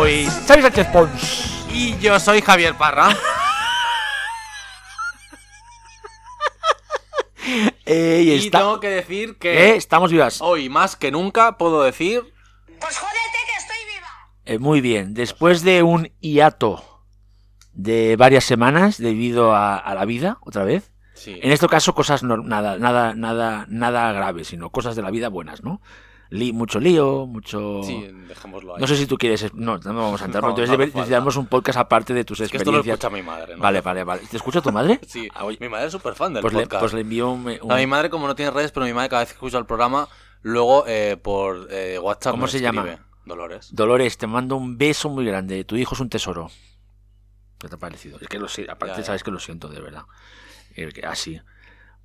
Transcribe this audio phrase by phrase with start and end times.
[0.00, 1.66] Soy Xavi Sánchez Pons.
[1.72, 3.10] Y yo soy Javier Parra.
[7.92, 10.40] Eh, y tengo que decir Eh, que estamos vivas.
[10.40, 12.22] hoy más que nunca puedo decir
[12.78, 14.08] Pues jódete que estoy viva.
[14.44, 17.02] Eh, muy bien, después de un hiato
[17.72, 20.92] de varias semanas debido a, a la vida, otra vez.
[21.14, 25.10] sí, En este caso, cosas no- nada, nada, nada, nada graves, sino cosas de la
[25.10, 25.80] vida buenas, ¿no?
[26.30, 27.82] Li- mucho lío, mucho.
[27.82, 28.80] sí, dejémoslo ahí.
[28.80, 29.52] No sé si tú quieres.
[29.52, 30.42] No, no vamos a entrar.
[30.44, 33.04] No, entonces necesitamos un podcast aparte de tus es que esto lo experiencias.
[33.12, 33.62] escucha mi madre, ¿no?
[33.62, 34.22] vale, vale, vale.
[34.30, 35.00] ¿Te escucha tu madre?
[35.06, 36.80] Sí, Ah, mi madre es súper fan del pues, le, podcast.
[36.82, 37.46] pues le envío un.
[37.62, 39.58] un- A mi madre como no tiene redes, pero mi madre cada vez que escucha
[39.58, 40.08] el programa,
[40.42, 42.82] luego eh, por eh, WhatsApp ¿Cómo me se llama?
[42.82, 43.02] escribe.
[43.26, 43.68] Dolores.
[43.74, 45.64] Dolores, te mando un beso muy grande.
[45.64, 46.48] Tu hijo es un tesoro.
[47.58, 48.18] ¿Qué te ha parecido?
[48.20, 49.04] Es que lo sé, aparte Ya, ya.
[49.06, 50.04] sabes que lo siento, de verdad.
[50.76, 51.40] Eh, Así.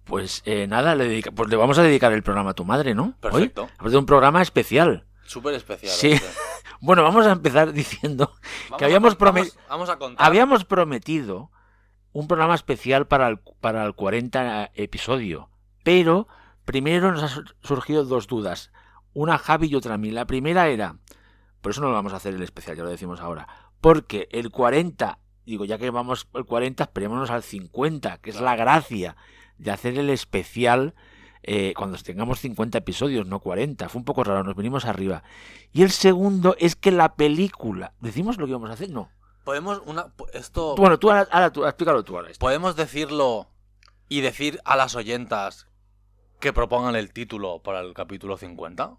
[0.05, 2.93] Pues eh, nada, le, dedica- pues le vamos a dedicar el programa a tu madre,
[2.95, 3.03] ¿no?
[3.03, 3.13] Hoy.
[3.19, 3.63] Perfecto.
[3.63, 5.05] Aparte de un programa especial.
[5.25, 5.91] Súper especial.
[5.91, 6.11] Sí.
[6.13, 6.27] este.
[6.81, 8.33] Bueno, vamos a empezar diciendo
[8.65, 10.27] Vamos que habíamos, a, con- promet- vamos, vamos a contar.
[10.27, 11.49] habíamos prometido
[12.11, 15.49] un programa especial para el, para el 40 episodio.
[15.83, 16.27] Pero
[16.65, 18.71] primero nos han sur- surgido dos dudas.
[19.13, 20.11] Una Javi y otra a mí.
[20.11, 20.97] La primera era,
[21.61, 23.47] por eso no lo vamos a hacer el especial, ya lo decimos ahora.
[23.81, 28.55] Porque el 40, digo, ya que vamos el 40, esperémonos al 50, que es la
[28.55, 29.15] gracia
[29.57, 30.93] de hacer el especial
[31.43, 33.87] eh, cuando tengamos 50 episodios, no 40.
[33.89, 35.23] Fue un poco raro, nos venimos arriba.
[35.73, 38.89] Y el segundo es que la película, ¿decimos lo que íbamos a hacer?
[38.89, 39.09] No.
[39.43, 42.31] Podemos una esto Bueno, tú ahora, ahora tú, explícalo tú ahora.
[42.31, 42.39] esto.
[42.43, 43.47] podemos decirlo
[44.09, 45.67] y decir a las oyentas
[46.39, 48.97] que propongan el título para el capítulo 50.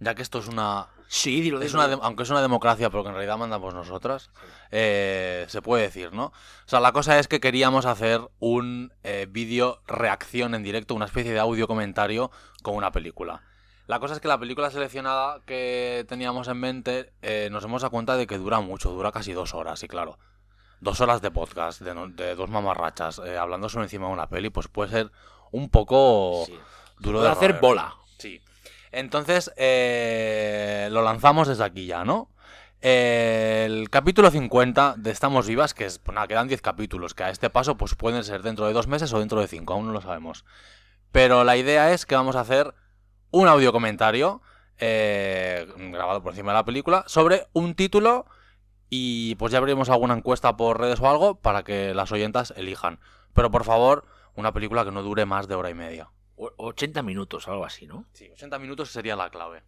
[0.00, 1.84] Ya que esto es una Sí, dilo, Es dilo.
[1.84, 4.30] una aunque es una democracia, pero que en realidad mandamos nosotras,
[4.72, 6.26] eh, se puede decir, ¿no?
[6.26, 6.32] O
[6.66, 11.32] sea, la cosa es que queríamos hacer un eh, vídeo reacción en directo, una especie
[11.32, 12.30] de audio comentario
[12.62, 13.42] con una película.
[13.86, 17.90] La cosa es que la película seleccionada que teníamos en mente eh, nos hemos dado
[17.92, 20.18] cuenta de que dura mucho, dura casi dos horas, y claro,
[20.80, 24.28] dos horas de podcast, de, no- de dos mamarrachas, eh, hablando sobre encima de una
[24.28, 25.12] peli, pues puede ser
[25.52, 26.58] un poco Sí.
[26.98, 27.60] duro Puede de hacer roer.
[27.60, 27.94] bola.
[28.18, 28.40] Sí.
[28.94, 32.30] Entonces, eh, lo lanzamos desde aquí ya, ¿no?
[32.80, 37.30] El capítulo 50 de Estamos Vivas, que es, pues nada, quedan 10 capítulos, que a
[37.30, 39.92] este paso pues pueden ser dentro de dos meses o dentro de cinco, aún no
[39.92, 40.44] lo sabemos.
[41.10, 42.74] Pero la idea es que vamos a hacer
[43.30, 44.42] un audio comentario
[44.78, 48.26] eh, grabado por encima de la película sobre un título
[48.90, 53.00] y pues ya abriremos alguna encuesta por redes o algo para que las oyentas elijan.
[53.32, 56.10] Pero por favor, una película que no dure más de hora y media.
[56.36, 58.04] O- 80 minutos, algo así, ¿no?
[58.12, 59.62] Sí, 80 minutos sería la clave.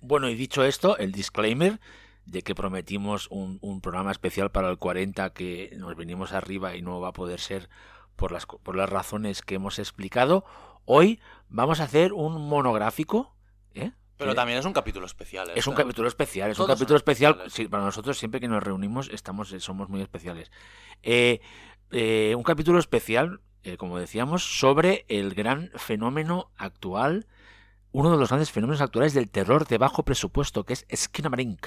[0.00, 1.80] Bueno, y dicho esto, el disclaimer
[2.24, 6.82] de que prometimos un, un programa especial para el 40 que nos venimos arriba y
[6.82, 7.68] no va a poder ser
[8.16, 10.44] por las, por las razones que hemos explicado.
[10.84, 13.34] Hoy vamos a hacer un monográfico.
[13.74, 13.92] ¿eh?
[14.16, 15.50] Pero también es un capítulo especial.
[15.54, 17.42] es un capítulo especial, es un Todos capítulo especial.
[17.48, 20.52] Sí, para nosotros siempre que nos reunimos estamos, somos muy especiales.
[21.02, 21.40] Eh,
[21.90, 27.26] eh, un capítulo especial, eh, como decíamos, sobre el gran fenómeno actual,
[27.92, 31.66] uno de los grandes fenómenos actuales del terror de bajo presupuesto, que es Skinamarink.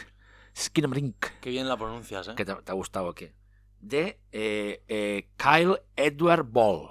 [0.57, 1.25] Skinamarink.
[1.41, 2.33] Qué bien la pronuncias, ¿eh?
[2.35, 3.33] ¿Qué te, te ha gustado o qué?
[3.79, 6.89] De eh, eh, Kyle Edward Ball.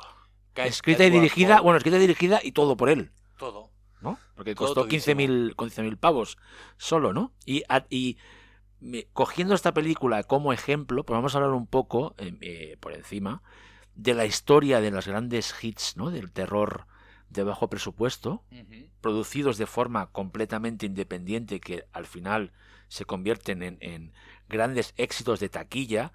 [0.53, 3.11] Que Escrita y dirigida, bueno, escrita y dirigida y todo por él.
[3.39, 3.71] Todo.
[4.01, 4.19] ¿no?
[4.37, 5.21] Porque Todo costó todísimo.
[5.21, 6.39] 15.000 15.000 pavos
[6.77, 7.33] solo, ¿no?
[7.45, 8.19] Y, y
[9.13, 13.43] cogiendo esta película como ejemplo, pues vamos a hablar un poco, eh, por encima,
[13.95, 16.11] de la historia de las grandes hits, ¿no?
[16.11, 16.87] Del terror
[17.31, 18.45] de bajo presupuesto,
[19.01, 22.53] producidos de forma completamente independiente, que al final
[22.89, 24.13] se convierten en, en
[24.49, 26.13] grandes éxitos de taquilla,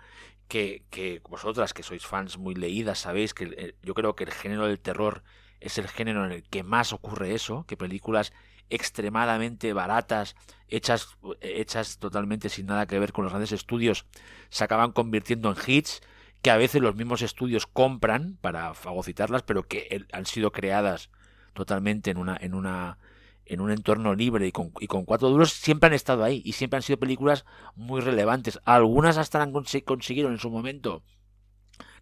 [0.48, 4.32] que, que vosotras que sois fans muy leídas sabéis que eh, yo creo que el
[4.32, 5.24] género del terror
[5.60, 8.34] es el género en el que más ocurre eso, que películas
[8.70, 10.36] extremadamente baratas,
[10.68, 14.06] hechas, hechas totalmente sin nada que ver con los grandes estudios,
[14.50, 16.02] se acaban convirtiendo en hits
[16.42, 21.10] que a veces los mismos estudios compran para fagocitarlas, pero que han sido creadas
[21.54, 22.98] totalmente en una, en una,
[23.46, 26.54] en un entorno libre y con, y con cuatro duros, siempre han estado ahí y
[26.54, 27.46] siempre han sido películas
[27.76, 28.60] muy relevantes.
[28.64, 31.04] Algunas hasta han consi- consiguieron en su momento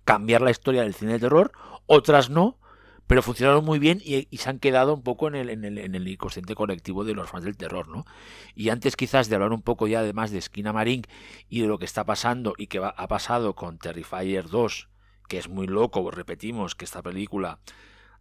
[0.04, 1.52] cambiar la historia del cine de terror,
[1.86, 2.60] otras no,
[3.08, 5.78] pero funcionaron muy bien y, y se han quedado un poco en el, en, el,
[5.78, 8.06] en el inconsciente colectivo de los fans del terror, ¿no?
[8.56, 11.04] Y antes quizás de hablar un poco ya además de Esquina Marín
[11.50, 14.90] y de lo que está pasando y que va- ha pasado con Terrifier 2,
[15.28, 17.60] que es muy loco, repetimos que esta película,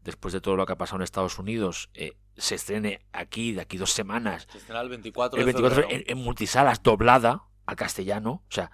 [0.04, 3.62] después de todo lo que ha pasado en Estados Unidos, eh, se estrene aquí, de
[3.62, 6.04] aquí dos semanas, Se estrena el 24 el de 24 febrero.
[6.06, 8.70] en, en multisalas doblada al castellano, o sea,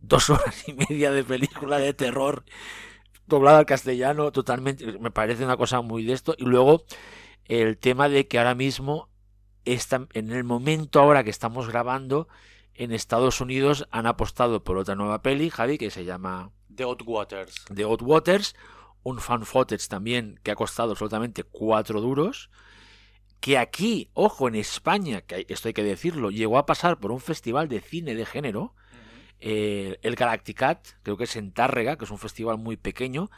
[0.00, 2.44] dos horas y media de película de terror
[3.26, 6.34] doblada al castellano, totalmente, me parece una cosa muy de esto.
[6.38, 6.84] Y luego
[7.46, 9.08] el tema de que ahora mismo,
[9.64, 12.28] está, en el momento ahora que estamos grabando,
[12.74, 17.02] en Estados Unidos han apostado por otra nueva peli, Javi, que se llama The Hot
[17.06, 17.64] Waters.
[17.74, 18.54] The Hot Waters,
[19.02, 22.50] un fan footage también que ha costado absolutamente cuatro duros,
[23.40, 27.20] que aquí, ojo, en España, que esto hay que decirlo, llegó a pasar por un
[27.20, 28.74] festival de cine de género,
[29.40, 33.30] eh, el Galacticat, creo que es en Tárrega, que es un festival muy pequeño,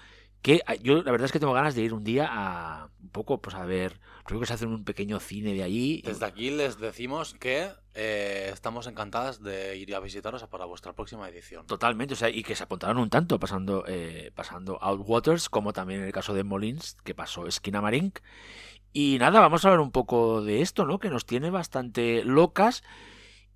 [0.42, 3.08] que ah, yo la verdad es que tengo ganas de ir un día a un
[3.10, 6.02] poco, pues a ver, creo que se hace un pequeño cine de allí.
[6.02, 11.28] Desde aquí les decimos que eh, estamos encantadas de ir a visitaros para vuestra próxima
[11.28, 11.66] edición.
[11.66, 16.00] Totalmente, o sea, y que se apuntaron un tanto pasando, eh, pasando Outwaters, como también
[16.00, 18.12] en el caso de Molins, que pasó Esquina Marín.
[18.92, 20.98] Y nada, vamos a hablar un poco de esto, ¿no?
[20.98, 22.82] Que nos tiene bastante locas.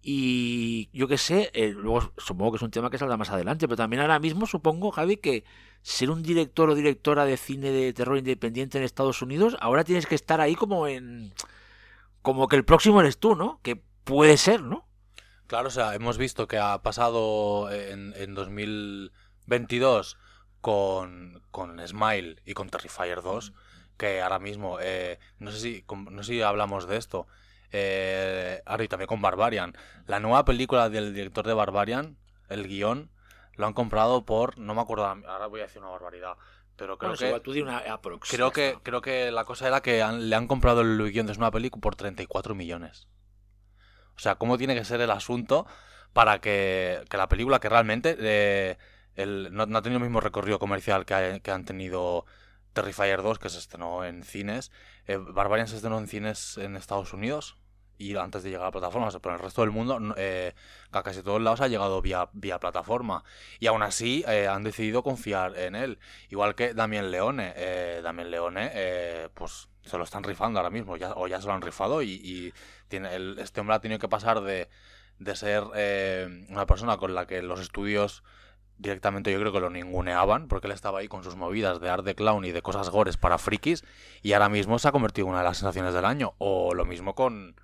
[0.03, 3.69] Y yo qué sé, eh, luego supongo que es un tema que saldrá más adelante,
[3.69, 5.45] pero también ahora mismo supongo, Javi, que
[5.83, 10.07] ser un director o directora de cine de terror independiente en Estados Unidos, ahora tienes
[10.07, 11.33] que estar ahí como en...
[12.21, 13.61] como que el próximo eres tú, ¿no?
[13.63, 14.87] Que puede ser, ¿no?
[15.47, 20.17] Claro, o sea, hemos visto que ha pasado en, en 2022
[20.61, 23.53] con, con Smile y con Terrifier 2,
[23.99, 27.27] que ahora mismo, eh, no, sé si, no sé si hablamos de esto,
[27.73, 29.75] eh, ahora y también con Barbarian.
[30.07, 32.17] La nueva película del director de Barbarian,
[32.49, 33.11] el guion,
[33.57, 36.37] lo han comprado por, no me acuerdo, ahora voy a decir una barbaridad,
[36.77, 37.27] pero creo Bueno, que...
[37.27, 38.31] igual tú di una aprox.
[38.31, 38.81] Creo que, está.
[38.83, 41.81] creo que la cosa era que han- le han comprado el guion de una película
[41.81, 43.09] por 34 millones.
[44.17, 45.67] O sea, ¿cómo tiene que ser el asunto
[46.13, 48.79] para que, que la película, que realmente eh,
[49.15, 52.27] el- no, no ha tenido el mismo recorrido comercial que, ha- que han tenido
[52.73, 54.71] Terrifier 2, que se estrenó en cines,
[55.07, 57.59] eh, Barbarian se estrenó en cines en Estados Unidos
[58.03, 60.55] y antes de llegar a plataformas, pero en el resto del mundo, eh,
[60.91, 63.25] a casi todos lados ha llegado vía, vía plataforma.
[63.61, 65.99] Y aún así eh, han decidido confiar en él.
[66.29, 67.53] Igual que Damien Leone.
[67.57, 71.53] Eh, Damien Leone, eh, pues se lo están rifando ahora mismo, o ya se lo
[71.53, 72.03] han rifado.
[72.03, 72.53] Y, y
[72.89, 73.11] tiene,
[73.41, 74.69] este hombre ha tenido que pasar de,
[75.19, 78.23] de ser eh, una persona con la que los estudios
[78.79, 82.05] directamente yo creo que lo ninguneaban, porque él estaba ahí con sus movidas de art
[82.05, 83.85] de clown y de cosas gores para frikis,
[84.23, 86.35] y ahora mismo se ha convertido en una de las sensaciones del año.
[86.39, 87.55] O lo mismo con,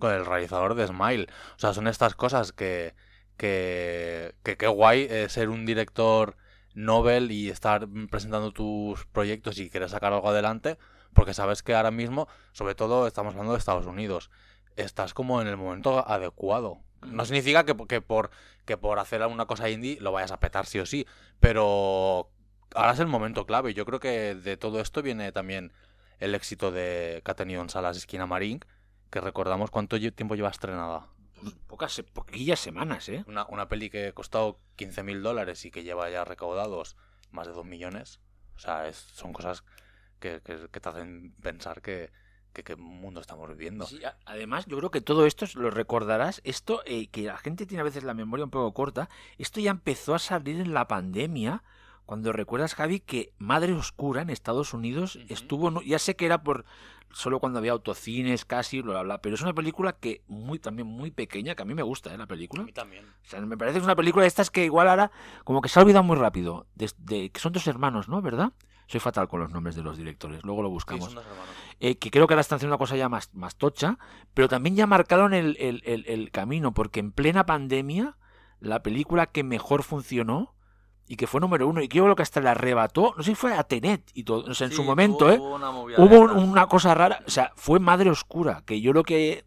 [0.00, 1.28] con el realizador de Smile.
[1.56, 2.94] O sea, son estas cosas que,
[3.36, 6.36] que, que qué guay eh, ser un director
[6.74, 10.78] Nobel y estar presentando tus proyectos y querer sacar algo adelante,
[11.14, 14.30] porque sabes que ahora mismo, sobre todo estamos hablando de Estados Unidos,
[14.76, 16.80] estás como en el momento adecuado.
[17.02, 18.30] No significa que, que por,
[18.64, 21.06] que por hacer una cosa indie lo vayas a petar sí o sí,
[21.40, 22.30] pero
[22.74, 23.74] ahora es el momento clave.
[23.74, 25.72] Yo creo que de todo esto viene también
[26.18, 28.60] el éxito de que ha tenido en salas Esquina Marín,
[29.10, 31.08] que recordamos cuánto tiempo lleva estrenada.
[31.66, 33.24] Pocas, poquillas semanas, ¿eh?
[33.26, 36.96] Una, una peli que ha costado 15 mil dólares y que lleva ya recaudados
[37.30, 38.20] más de 2 millones.
[38.56, 39.64] O sea, es- son cosas
[40.18, 42.10] que, que- que te hacen pensar que,
[42.52, 43.86] que qué mundo estamos viviendo.
[43.86, 47.80] Sí, además, yo creo que todo esto, lo recordarás, esto eh, que la gente tiene
[47.80, 49.08] a veces la memoria un poco corta,
[49.38, 51.62] esto ya empezó a salir en la pandemia,
[52.04, 56.64] cuando recuerdas, Javi, que Madre Oscura en Estados Unidos estuvo, ya sé que era por
[57.12, 60.86] solo cuando había autocines casi, bla, bla, bla, pero es una película que muy también
[60.88, 62.18] muy pequeña, que a mí me gusta, ¿eh?
[62.18, 62.64] la película.
[62.72, 63.04] también.
[63.04, 65.10] O sea, me parece que es una película de estas que igual ahora
[65.44, 68.22] como que se ha olvidado muy rápido, de, de- que son dos hermanos, ¿no?
[68.22, 68.52] ¿Verdad?
[68.86, 71.14] Soy fatal con los nombres de los directores, luego lo buscamos
[71.78, 73.98] eh, que creo que ahora están haciendo una cosa ya más, más tocha,
[74.34, 78.16] pero también ya marcaron el, el- el- el camino, porque en plena pandemia,
[78.58, 80.54] la película que mejor funcionó
[81.12, 83.30] y que fue número uno, y que yo creo que hasta le arrebató, no sé
[83.30, 85.38] si fue a Tenet y todo, o sea, en su momento, ¿eh?
[85.40, 89.44] Hubo un- una cosa rara, o sea, fue Madre Oscura, que yo lo que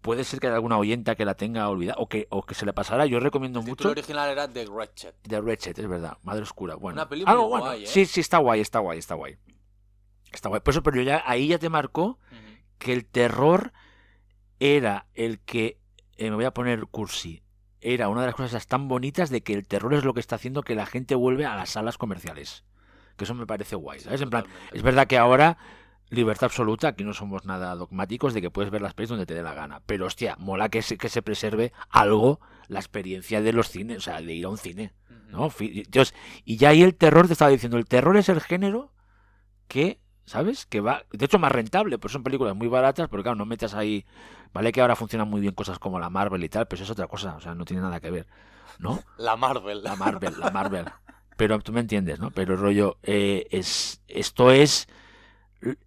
[0.00, 2.66] puede ser que haya alguna oyenta que la tenga olvidada o que, o que se
[2.66, 5.14] le pasara, yo recomiendo El mucho título original era The Wretched.
[5.22, 6.96] The Wretched, es verdad, Madre Oscura, bueno.
[6.96, 7.64] Una película bueno.
[7.66, 7.86] guay, ¿eh?
[7.86, 9.36] Sí, sí, está guay, está guay, está guay.
[10.32, 10.60] Está guay.
[10.62, 12.18] Por eso, pero ya ahí ya te marcó
[12.78, 13.72] que el terror
[14.58, 15.78] era el que,
[16.16, 17.42] eh, me voy a poner cursi,
[17.94, 20.36] era una de las cosas tan bonitas de que el terror es lo que está
[20.36, 22.64] haciendo que la gente vuelve a las salas comerciales.
[23.16, 24.20] Que eso me parece guay, ¿sabes?
[24.20, 25.56] En plan, es verdad que ahora
[26.08, 29.34] libertad absoluta, aquí no somos nada dogmáticos de que puedes ver las pelis donde te
[29.34, 29.82] dé la gana.
[29.86, 34.00] Pero hostia, mola que se, que se preserve algo la experiencia de los cines, o
[34.00, 34.92] sea, de ir a un cine.
[35.28, 35.50] ¿no?
[35.88, 36.14] Dios,
[36.44, 38.92] y ya ahí el terror, te estaba diciendo, el terror es el género
[39.68, 40.66] que, ¿sabes?
[40.66, 43.74] Que va, de hecho, más rentable, pues son películas muy baratas, porque claro, no metas
[43.74, 44.04] ahí,
[44.52, 46.90] vale que ahora funcionan muy bien cosas como la Marvel y tal, pero eso es
[46.90, 48.26] otra cosa, o sea, no tiene nada que ver,
[48.78, 49.00] ¿no?
[49.18, 49.82] La Marvel.
[49.82, 50.84] La Marvel, la Marvel.
[51.36, 52.30] Pero tú me entiendes, ¿no?
[52.30, 54.88] Pero el rollo, eh, es, esto es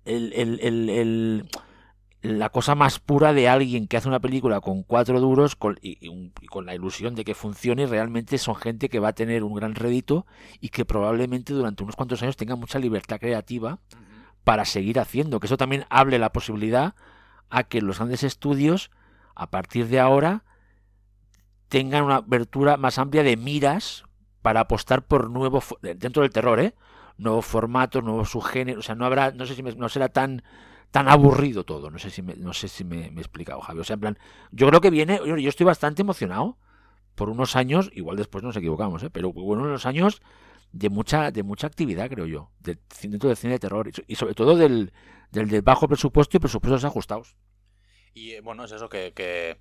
[0.05, 1.49] el, el- el-
[2.21, 6.05] la cosa más pura de alguien que hace una película con cuatro duros con, y,
[6.05, 7.87] y un- y con la ilusión de que funcione.
[7.87, 10.25] Realmente son gente que va a tener un gran rédito
[10.59, 13.79] y que probablemente durante unos cuantos años tenga mucha libertad creativa
[14.43, 15.39] para seguir haciendo.
[15.39, 16.95] Que eso también hable la posibilidad
[17.49, 18.91] a que los grandes estudios,
[19.35, 20.43] a partir de ahora,
[21.67, 24.03] tengan una abertura más amplia de miras
[24.41, 26.73] para apostar por nuevos dentro del terror, ¿eh?
[27.17, 30.43] Nuevos formatos, nuevos subgéneros, o sea, no habrá, no sé si me- no será tan
[30.91, 33.79] tan aburrido todo, no sé si me, no sé si me, he explicado, Javi.
[33.79, 34.17] O sea, en plan,
[34.51, 36.57] yo creo que viene, yo yo estoy bastante emocionado
[37.13, 39.11] por unos años, igual después nos equivocamos, ¿eh?
[39.11, 40.21] pero bueno, unos años
[40.71, 42.51] de mucha de mucha actividad, creo yo,
[42.89, 44.93] cine- dentro del cine de terror y so- y sobre todo del,
[45.31, 47.35] del de bajo presupuesto y presupuestos ajustados.
[48.13, 49.59] Y eh, bueno, es eso, que, que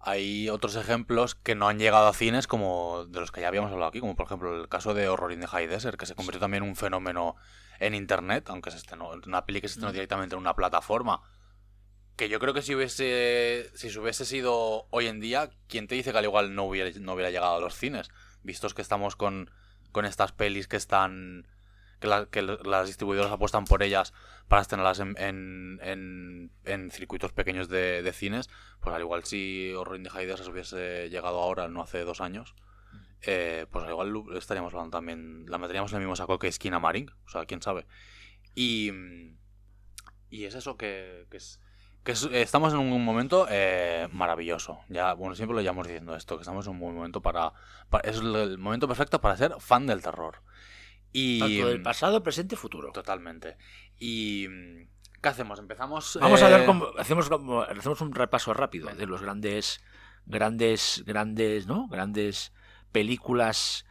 [0.00, 3.72] hay otros ejemplos que no han llegado a cines como de los que ya habíamos
[3.72, 6.14] hablado aquí, como por ejemplo el caso de Horror in the High Desert, que se
[6.14, 7.36] convirtió también en un fenómeno
[7.80, 11.20] en internet, aunque se estrenó, una peli que se estrenó directamente en una plataforma.
[12.16, 15.94] Que yo creo que si hubiese, si se hubiese sido hoy en día, ¿quién te
[15.96, 18.08] dice que al igual no hubiera, no hubiera llegado a los cines?
[18.42, 19.50] Vistos que estamos con,
[19.92, 21.46] con estas pelis que están
[22.00, 24.12] que, la- que las distribuidoras apuestan por ellas
[24.48, 26.50] para estrenarlas en, en, en-
[26.90, 28.48] circuitos pequeños de, cines,
[28.80, 30.10] pues al igual si Horror in the
[30.48, 32.54] hubiese llegado ahora, no hace dos años,
[33.22, 36.78] eh, pues al igual estaríamos hablando también, la meteríamos en el mismo saco que Esquina
[36.78, 37.86] Marín, o sea, quién sabe.
[38.54, 38.90] Y,
[40.28, 41.38] y es eso que, que.
[42.06, 44.78] Que es- estamos en un momento eh, maravilloso.
[44.88, 47.52] Ya, bueno, siempre lo llevamos diciendo esto, que estamos en un buen momento para,
[47.90, 50.40] para- Es el, momento perfecto para ser fan del terror.
[51.12, 52.92] Y, Tanto del pasado, presente y futuro.
[52.92, 53.56] Totalmente.
[53.98, 54.46] Y.
[54.48, 54.88] mm,
[55.22, 55.58] ¿Qué hacemos?
[55.58, 56.18] Empezamos.
[56.20, 59.80] Vamos a ver eh, cómo hacemos como hacemos un repaso rápido de los grandes
[60.26, 61.88] grandes grandes, ¿no?
[61.88, 62.52] Grandes
[62.92, 63.84] películas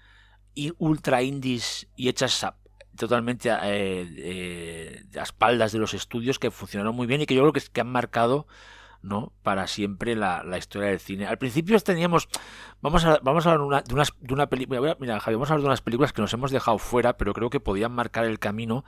[0.53, 2.57] y ultra indies y hechas a-
[2.97, 7.35] totalmente a, eh, eh, a espaldas de los estudios que funcionaron muy bien y que
[7.35, 8.47] yo creo que, que han marcado
[9.01, 9.33] ¿no?
[9.43, 11.27] para siempre la, historia del cine.
[11.27, 12.27] Al principio teníamos
[12.81, 15.53] vamos a vamos a hablar una- de unas de una película, mira, Javi, vamos a
[15.53, 18.39] hablar de unas películas que nos hemos dejado fuera, pero creo que podían marcar el
[18.39, 18.85] camino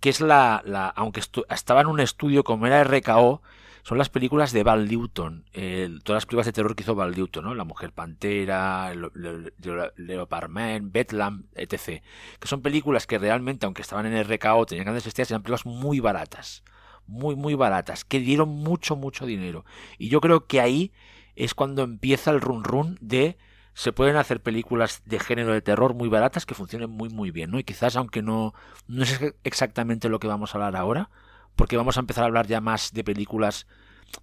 [0.00, 3.42] que es la, la aunque estu- estaba en un estudio como era RKO,
[3.82, 7.14] son las películas de Val Newton, el- todas las películas de terror que hizo Val
[7.16, 7.54] Newton, ¿no?
[7.54, 12.02] La Mujer Pantera, el- el- el- Leopard Man, Bedlam, etc.
[12.40, 16.00] Que son películas que realmente, aunque estaban en RKO, tenían grandes estrellas, eran películas muy
[16.00, 16.64] baratas,
[17.06, 19.64] muy, muy baratas, que dieron mucho, mucho dinero.
[19.98, 20.92] Y yo creo que ahí
[21.36, 23.38] es cuando empieza el run run de
[23.74, 27.52] se pueden hacer películas de género de terror muy baratas que funcionen muy muy bien,
[27.52, 27.60] ¿no?
[27.60, 28.52] Y quizás aunque no
[28.88, 31.10] no es exactamente lo que vamos a hablar ahora,
[31.58, 33.66] porque vamos a empezar a hablar ya más de películas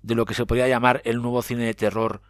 [0.01, 2.21] de lo que se podría llamar el nuevo cine de terror,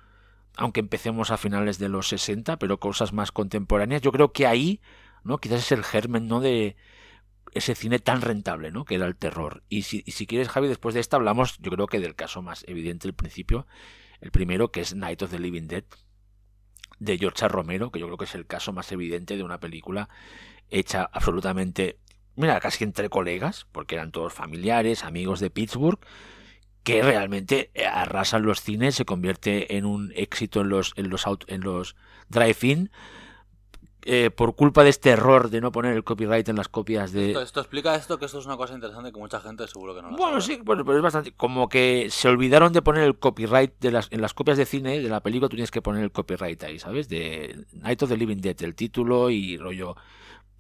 [0.58, 4.02] aunque empecemos a finales de los 60, pero cosas más contemporáneas.
[4.02, 4.82] Yo creo que ahí,
[5.24, 5.38] ¿no?
[5.38, 6.40] Quizás es el germen, ¿no?
[6.40, 6.76] De
[7.54, 8.84] ese cine tan rentable, ¿no?
[8.84, 9.62] Que era el terror.
[9.70, 13.08] Y si, quieres, Javi, después de esta hablamos, yo creo que del caso más evidente
[13.08, 13.68] del principio,
[14.22, 15.84] el primero, que es Night of the Living Dead,
[16.98, 17.48] de George.
[17.48, 20.10] Romero, que yo creo que es el caso más evidente de una película
[20.72, 22.00] hecha absolutamente,
[22.36, 26.00] mira, casi entre colegas, porque eran todos familiares, amigos de Pittsburgh,
[26.84, 31.62] que realmente arrasan los cines, se convierte en un éxito en los, en los, en
[31.62, 31.96] los
[32.30, 32.92] drive-in,
[34.08, 37.30] eh, por culpa de este error de no poner el copyright en las copias de...
[37.30, 40.04] Esto, esto explica esto, que esto es una cosa interesante que mucha gente seguro que
[40.04, 40.56] no Bueno, sabe.
[40.58, 41.32] sí, bueno, pero es bastante.
[41.32, 45.00] Como que se olvidaron de poner el copyright de las, en las copias de cine
[45.02, 47.10] de la película, tú tienes que poner el copyright ahí, ¿sabes?
[47.10, 49.96] De Night of the Living Dead, el título y rollo.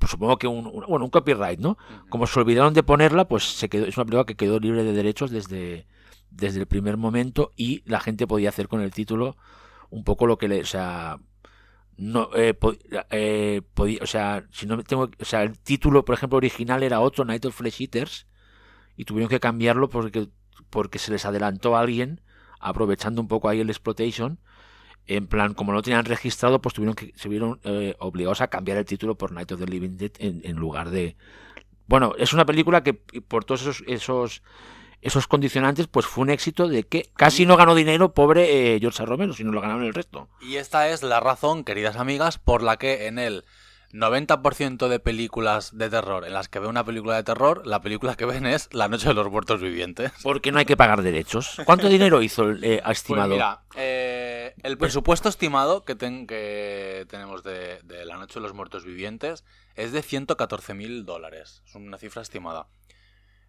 [0.05, 1.79] Pues supongo que un, un- bueno, un copyright, ¿no?
[2.09, 4.93] Como se olvidaron de ponerla, pues se quedó, es una película que quedó libre de
[4.93, 5.88] derechos desde,
[6.29, 9.35] desde el primer momento y la gente podía hacer con el título
[9.89, 11.17] un poco lo que le, o sea,
[11.97, 12.75] no, eh, po-
[13.12, 17.00] eh, podía, o sea, si no tengo, o sea, el título, por ejemplo, original era
[17.01, 18.27] otro, Night of Flesh Eaters,
[18.97, 20.29] y tuvieron que cambiarlo porque,
[20.69, 22.21] porque se les adelantó a alguien,
[22.59, 24.39] aprovechando un poco ahí el exploitation,
[25.07, 28.77] en plan, como no tenían registrado, pues tuvieron que, se vieron eh, obligados a cambiar
[28.77, 31.15] el título por Night of the Living Dead en, en lugar de...
[31.88, 34.41] Bueno, es una película que por todos esos, esos,
[35.01, 39.05] esos condicionantes, pues fue un éxito de que casi no ganó dinero, pobre eh, George.
[39.05, 40.27] Romero, sino lo ganaron el resto.
[40.41, 43.45] Y esta es la razón, queridas amigas, por la que en el
[43.95, 48.15] 90% de películas de terror en las que ve una película de terror, la película
[48.15, 50.12] que ven es La Noche de los Muertos Vivientes.
[50.21, 51.62] Porque no hay que pagar derechos.
[51.65, 53.29] ¿Cuánto dinero hizo el eh, Pues estimado?
[53.29, 53.95] mira, eh,
[54.63, 59.43] el presupuesto estimado que, ten- que tenemos de, de La Noche de los Muertos Vivientes
[59.75, 61.62] es de 114 mil dólares.
[61.67, 62.67] Es una cifra estimada.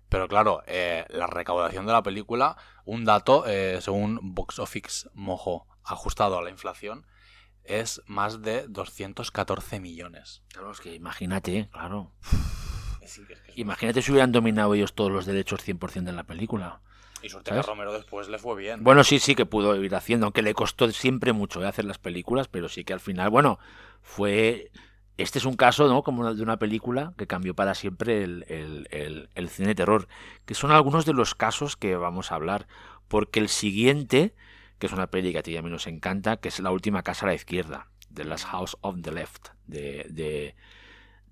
[0.09, 5.67] Pero claro, eh, la recaudación de la película, un dato, eh, según Box Office Mojo,
[5.83, 7.07] ajustado a la inflación,
[7.65, 10.43] es más de 214 millones.
[10.53, 12.13] Claro, es que imagínate, claro.
[13.01, 16.13] Es incre- es que es- Imagínate si hubieran dominado ellos todos los derechos 100% de
[16.13, 16.83] la película.
[17.23, 17.67] Y suerte que ¿sabes?
[17.67, 18.85] a Romero después le fue bien.
[18.85, 21.99] Bueno, sí, sí que pudo ir haciendo, aunque le costó siempre mucho eh, hacer las
[21.99, 23.59] películas, pero sí que al final, bueno,
[24.03, 24.71] fue...
[25.19, 26.03] Este es un caso, ¿no?
[26.03, 30.09] Como de una película que cambió para siempre el, el- el- el cine de terror,
[30.45, 32.67] que son algunos de los casos que vamos a hablar,
[33.09, 34.35] porque el siguiente,
[34.79, 36.71] que es una peli que a ti y a mí nos encanta, que es La
[36.71, 40.55] última casa a la izquierda, The Last House on the Left, de, de,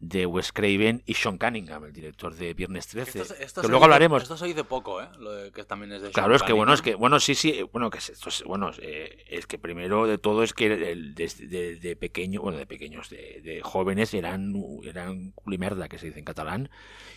[0.09, 3.85] de Wes Craven y Sean Cunningham, el director de Viernes 13, Esto, esto que luego
[3.85, 4.23] hablaremos.
[4.23, 5.09] Esto se oye poco, ¿eh?
[5.19, 7.35] Lo de que también es de Claro, Sean es que bueno, es que bueno, sí,
[7.35, 10.67] sí, bueno, que es, esto es- bueno, eh, es que primero de todo es que
[10.67, 15.99] el- desde de, de pequeño, bueno, de pequeños, de, de jóvenes eran eran culimerda, que
[15.99, 16.71] se dice en catalán,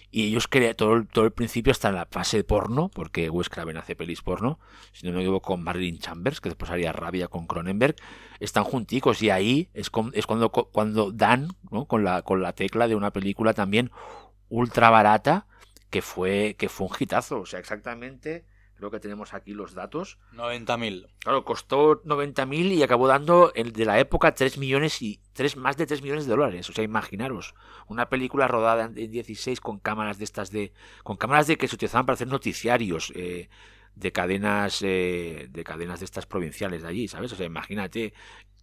[0.10, 3.96] y ellos crean todo todo el principio hasta la fase porno, porque Wes Craven hace
[3.96, 4.60] pelis porno,
[4.94, 7.96] si no me equivoco con Marilyn Chambers, que después haría Rabia con Cronenberg,
[8.40, 11.86] están junticos y ahí es, con- es cuando cuando dan, ¿no?
[11.86, 13.92] con la con la tecla de una película también
[14.50, 15.48] ultra barata
[15.90, 18.46] que fue que fue un hitazo, o sea, exactamente
[18.78, 20.20] Creo que tenemos aquí los datos.
[20.34, 21.08] 90.000.
[21.20, 25.78] Claro, costó 90.000 y acabó dando el de la época 3 millones y tres más
[25.78, 26.70] de 3 millones de dólares.
[26.70, 27.56] O sea, imaginaros,
[27.88, 31.76] una película rodada en 16 con cámaras de estas de con cámaras de que se
[31.76, 33.50] utilizaban para hacer noticiarios eh,
[33.96, 37.32] de cadenas eh, de cadenas de estas provinciales de allí, ¿sabes?
[37.34, 38.14] O sea, imagínate,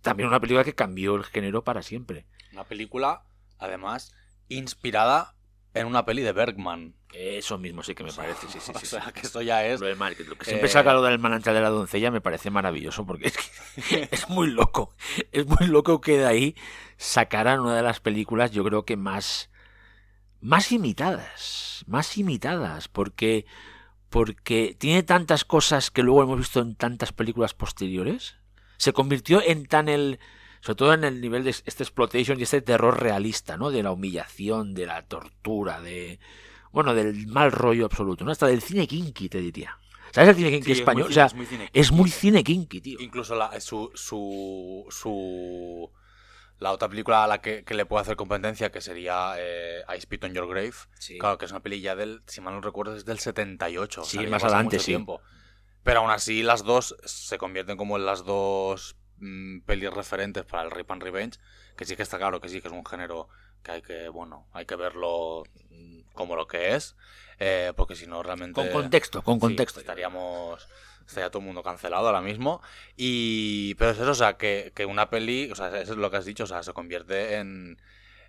[0.00, 2.24] también una película que cambió el género para siempre.
[2.52, 3.24] Una película,
[3.64, 4.14] además,
[4.48, 5.34] inspirada
[5.74, 6.94] en una peli de Bergman.
[7.12, 8.86] Eso mismo sí que me parece, sí, sí, o sí.
[8.86, 9.12] sea, sí.
[9.12, 9.80] que esto ya es...
[9.80, 12.10] Lo de Mal- que lo que siempre eh, saca lo del manantial de la doncella
[12.10, 14.94] me parece maravilloso porque es que es muy loco.
[15.32, 16.56] Es muy loco que de ahí
[16.96, 19.50] sacaran una de las películas, yo creo que más
[20.40, 23.46] más imitadas, más imitadas, porque
[24.10, 28.36] porque tiene tantas cosas que luego hemos visto en tantas películas posteriores.
[28.76, 30.20] Se convirtió en tan el
[30.64, 33.70] sobre todo en el nivel de este exploitation y este terror realista, ¿no?
[33.70, 36.18] De la humillación, de la tortura, de
[36.72, 38.32] bueno, del mal rollo absoluto, ¿no?
[38.32, 39.78] Hasta del cine kinky, te diría.
[40.10, 41.08] ¿Sabes el cine kinky Sí, es muy español?
[41.10, 42.18] o sea, es muy cine es muy kinky.
[42.20, 43.00] cine kinky, tío.
[43.00, 45.90] Incluso la, su, su, su-
[46.58, 50.00] La otra película a la que, que le puedo hacer competencia, que sería eh, I
[50.00, 50.72] Spit on Your Grave.
[50.98, 51.18] Sí.
[51.18, 54.00] Claro, que es una peli ya del, si mal no recuerdo, es del 78.
[54.00, 54.86] o Sí, sea, que ya más adelante, sí.
[54.86, 55.20] tiempo.
[55.82, 60.64] Pero aún así, las dos se convierten como en las dos mm, pelis referentes para
[60.64, 61.38] el Rape and Revenge.
[61.76, 63.28] Que sí que está claro que sí que es un género
[63.62, 66.96] que hay que, bueno, hay que verlo mm, como lo que es.
[67.38, 68.54] eh, porque si no, realmente.
[68.54, 69.80] Con contexto, con Sí, contexto.
[69.80, 70.68] estaríamos.
[71.06, 72.62] Estaría todo el mundo cancelado ahora mismo.
[72.96, 73.74] Y.
[73.74, 75.50] Pero es eso, o sea, que, que una peli.
[75.50, 77.78] O sea, eso es lo que has dicho, o sea, se convierte en.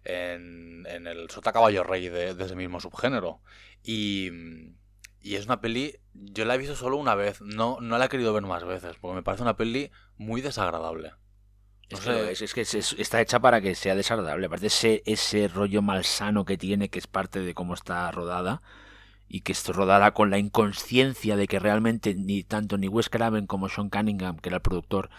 [0.04, 3.42] En, en el sota caballo rey de, de ese mismo subgénero.
[3.84, 4.30] Y.
[5.22, 5.96] Y es una peli.
[6.14, 7.42] Yo la he visto solo una vez.
[7.42, 8.96] No, no la he querido ver más veces.
[9.02, 11.12] Porque me parece una peli muy desagradable.
[11.92, 14.48] No Es que, lo es, es que es- es- está hecha para que sea desagradable.
[14.48, 18.62] Aparte, ese, ese rollo malsano que tiene, que es parte de cómo está rodada,
[19.28, 23.48] y que es rodada con la inconsciencia de que realmente ni tanto ni Wes Craven
[23.48, 25.10] como Sean Cunningham, que era el productor,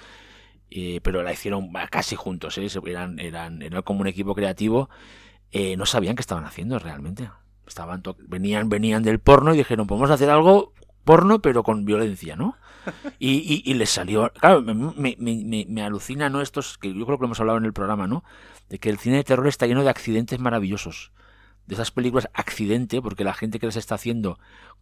[0.70, 2.66] eh, pero la hicieron casi juntos, ¿eh?
[2.86, 4.90] Eran, eran, eran como un equipo creativo,
[5.52, 7.30] eh, no sabían qué estaban haciendo realmente.
[7.66, 10.72] Estaban venían, venían del porno y dijeron, podemos hacer algo
[11.06, 12.58] porno, pero con violencia, ¿no?
[13.18, 14.30] Y, y, y les salió.
[14.38, 16.42] Claro, me, me, me, me alucina, ¿no?
[16.42, 18.22] Estos, que yo creo que lo hemos hablado en el programa, ¿no?
[18.68, 21.12] De que el cine de terror está lleno de accidentes maravillosos.
[21.66, 24.38] De esas películas accidente, porque la gente que las está haciendo,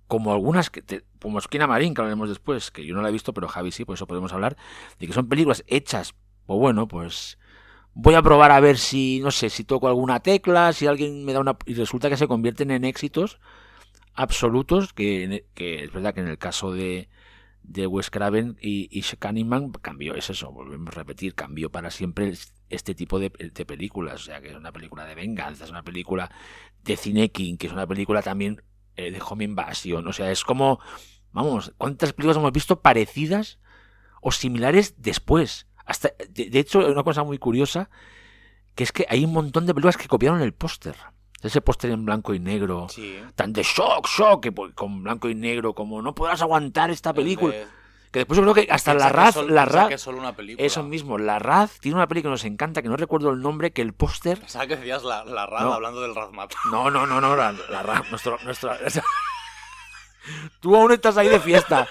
[0.07, 3.13] como algunas, que te- como Esquina Marín, que hablaremos después, que yo no la he
[3.13, 4.57] visto, pero Javi sí, por eso podemos hablar,
[4.99, 6.15] de que son películas hechas,
[6.47, 7.39] pues bueno, pues
[7.95, 11.33] voy a probar a ver si, no sé, si toco alguna tecla, si alguien me
[11.33, 11.57] da una...
[11.65, 13.41] Y resulta que se convierten en éxitos
[14.15, 17.09] absolutos, que, que es verdad que en el caso de,
[17.63, 19.03] de Wes Craven y, y
[19.81, 22.33] cambió, es eso, volvemos a repetir, cambió para siempre
[22.71, 25.83] este tipo de, de películas, o sea, que es una película de venganza, es una
[25.83, 26.31] película
[26.83, 28.63] de cine king, que es una película también
[28.97, 30.79] eh, de home invasion, o sea, es como,
[31.33, 33.59] vamos, ¿cuántas películas hemos visto parecidas
[34.21, 35.67] o similares después?
[35.87, 37.91] Hasta, de, de hecho, una cosa muy curiosa,
[38.75, 40.97] que es que hay un montón de películas que copiaron el póster.
[41.45, 43.21] Ese póster en blanco y negro, Sí.
[43.37, 47.13] tan de shock, shock, que pues, con blanco y negro, como no podrás aguantar esta
[47.13, 47.55] película.
[47.55, 47.67] De-
[48.11, 50.35] Que después yo creo que hasta la Raz, sol- la Raz, que es solo una
[50.37, 50.65] película.
[50.65, 53.73] eso mismo, la Raz tiene una película que nos encanta, que no recuerdo el nombre,
[53.73, 55.73] que el póster Pensaba que decías la, la Raz No.
[55.75, 56.53] hablando del Razmat.
[56.71, 58.79] No, no, no, no, la, la Raz, nuestro, nuestra...
[60.61, 61.87] Tú aún estás ahí de fiesta.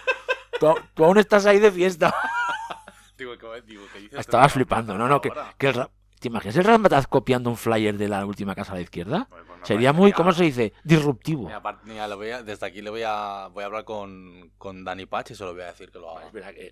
[0.59, 2.13] Tú, tú aún estás ahí de fiesta.
[3.17, 5.87] digo, que, digo, que Estabas flipando, no, no, que, que el
[6.23, 9.27] ¿Te imaginas el copiando un flyer de la última casa a la izquierda?
[9.29, 10.71] Pues me Sería muy, ¿cómo se dice?
[10.81, 11.43] Disruptivo.
[11.43, 14.49] Mira, aparte- mira, le voy a- desde aquí le voy a, voy a hablar con,
[14.57, 16.29] con Dani Pach y se lo voy a decir que lo haga.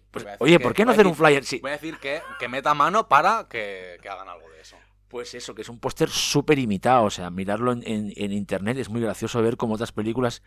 [0.10, 1.44] Pues, oye, ¿por qué no hacer un flyer?
[1.44, 4.78] Sí, Voy a decir que, que meta mano para que, que hagan algo de eso.
[5.10, 7.04] Pues eso, que es un póster súper imitado.
[7.04, 10.44] O sea, mirarlo en, en- en internet es muy gracioso ver cómo otras películas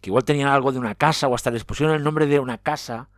[0.00, 2.58] que igual tenían algo de una casa o hasta les pusieron el nombre de una
[2.58, 3.08] casa,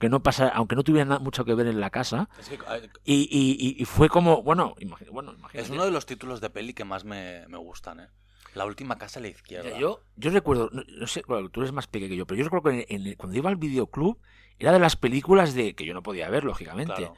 [0.00, 2.30] aunque no pasa, aunque no tuvieran nada- mucho que ver en la casa.
[2.38, 5.60] Es, que, eh, Y, y- y- fue como, bueno, imagi- bueno, imagínate.
[5.60, 8.08] es uno de los títulos de peli que más me, me gustan, ¿eh?
[8.54, 9.78] La última casa a la izquierda.
[9.78, 12.44] Yo, yo recuerdo, no, no sé, bueno, tú eres más pequeño que yo, pero yo
[12.44, 14.18] recuerdo que en- en- cuando iba al videoclub
[14.58, 16.94] era de las películas de que yo no podía ver, lógicamente.
[16.94, 17.14] Claro.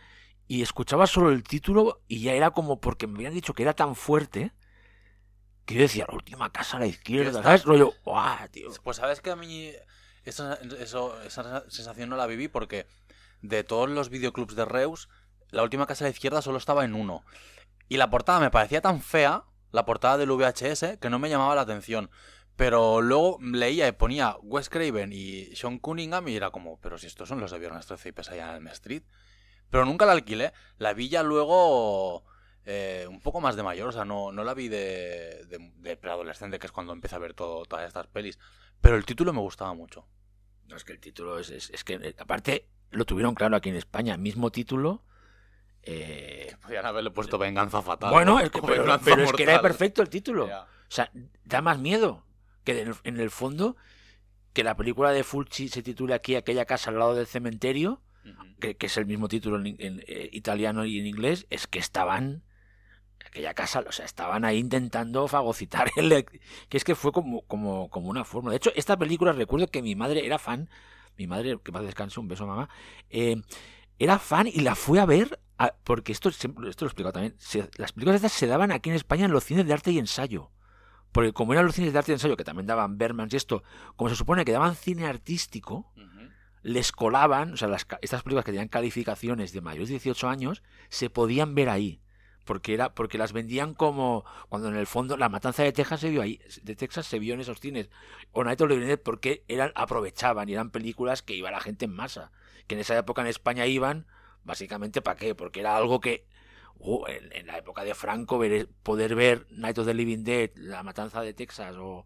[0.48, 3.74] Y escuchaba solo el título y ya era como porque me habían dicho que era
[3.74, 4.52] tan fuerte
[5.66, 7.44] que yo decía, la última casa a la izquierda.
[7.44, 7.64] ¿sabes?
[7.64, 8.70] Rollo, ¡guau, tío!
[8.82, 9.70] Pues sabes que a mí
[10.24, 10.58] esa,
[11.24, 12.86] esa sensación no la viví porque
[13.42, 15.08] de todos los videoclubs de Reus,
[15.50, 17.24] la última casa a la izquierda solo estaba en uno.
[17.88, 21.54] Y la portada me parecía tan fea, la portada del VHS, que no me llamaba
[21.54, 22.10] la atención.
[22.56, 27.06] Pero luego leía y ponía Wes Craven y Sean Cunningham y era como, pero si
[27.06, 29.02] estos son los de Viernes 13 y Pesadilla en Elm Street.
[29.70, 30.52] Pero nunca la alquilé.
[30.78, 32.24] La vi ya luego
[32.64, 35.96] eh, un poco más de mayor, o sea, no, no la vi de, de, de
[35.96, 38.38] preadolescente, que es cuando empecé a ver todo, todas estas pelis.
[38.80, 40.06] Pero el título me gustaba mucho.
[40.68, 43.68] No, es que el título es, es, es que, eh, aparte, lo tuvieron claro aquí
[43.68, 45.04] en España, mismo título.
[45.82, 48.10] eh, Podrían haberle puesto venganza fatal.
[48.10, 48.40] bueno, ¿no?
[48.40, 48.84] es que, pero,
[49.24, 50.46] es que era perfecto el título.
[50.48, 50.62] Ya.
[50.62, 51.10] O sea,
[51.44, 52.24] da más miedo
[52.64, 53.76] que en el, en el fondo
[54.52, 58.02] que la película de Fulci se titule aquí Aquella casa al lado del cementerio,
[58.60, 61.78] que, que es el mismo título en, en, eh, italiano y en inglés, es que
[61.78, 62.44] estaban
[63.32, 66.24] aquella casa, o sea, estaban ahí intentando fagocitar el
[66.68, 68.50] que es que fue como, como, como una forma.
[68.50, 70.68] De hecho, esta película recuerdo que mi madre era fan,
[71.16, 72.68] mi madre, que más descanse, un beso mamá,
[73.08, 73.40] eh,
[73.98, 77.12] era fan y la fui a ver a- porque esto, siempre- esto lo he explicado
[77.14, 77.34] también.
[77.38, 79.98] se- las películas estas se daban aquí en España en los cines de arte y
[79.98, 80.50] ensayo.
[81.10, 83.62] Porque como eran los cines de arte y ensayo, que también daban Bermans y esto,
[83.96, 86.28] como se supone que daban cine artístico, Ujú.
[86.62, 90.62] les colaban, o sea, las estas películas que tenían calificaciones de mayores de 18 años,
[90.88, 92.00] se podían ver ahí.
[92.44, 96.10] Porque era, porque las vendían como cuando en el fondo la matanza de Texas se
[96.10, 97.88] vio ahí, de Texas se vio en esos cines.
[98.32, 101.60] O Night of the Living Dead porque eran, aprovechaban y eran películas que iba la
[101.60, 102.32] gente en masa.
[102.66, 104.06] Que en esa época en España iban,
[104.44, 105.34] básicamente, ¿para qué?
[105.36, 106.26] Porque era algo que
[106.78, 110.50] uh, en, en la época de Franco ver- poder ver Night of the Living Dead,
[110.56, 112.04] la matanza de Texas o,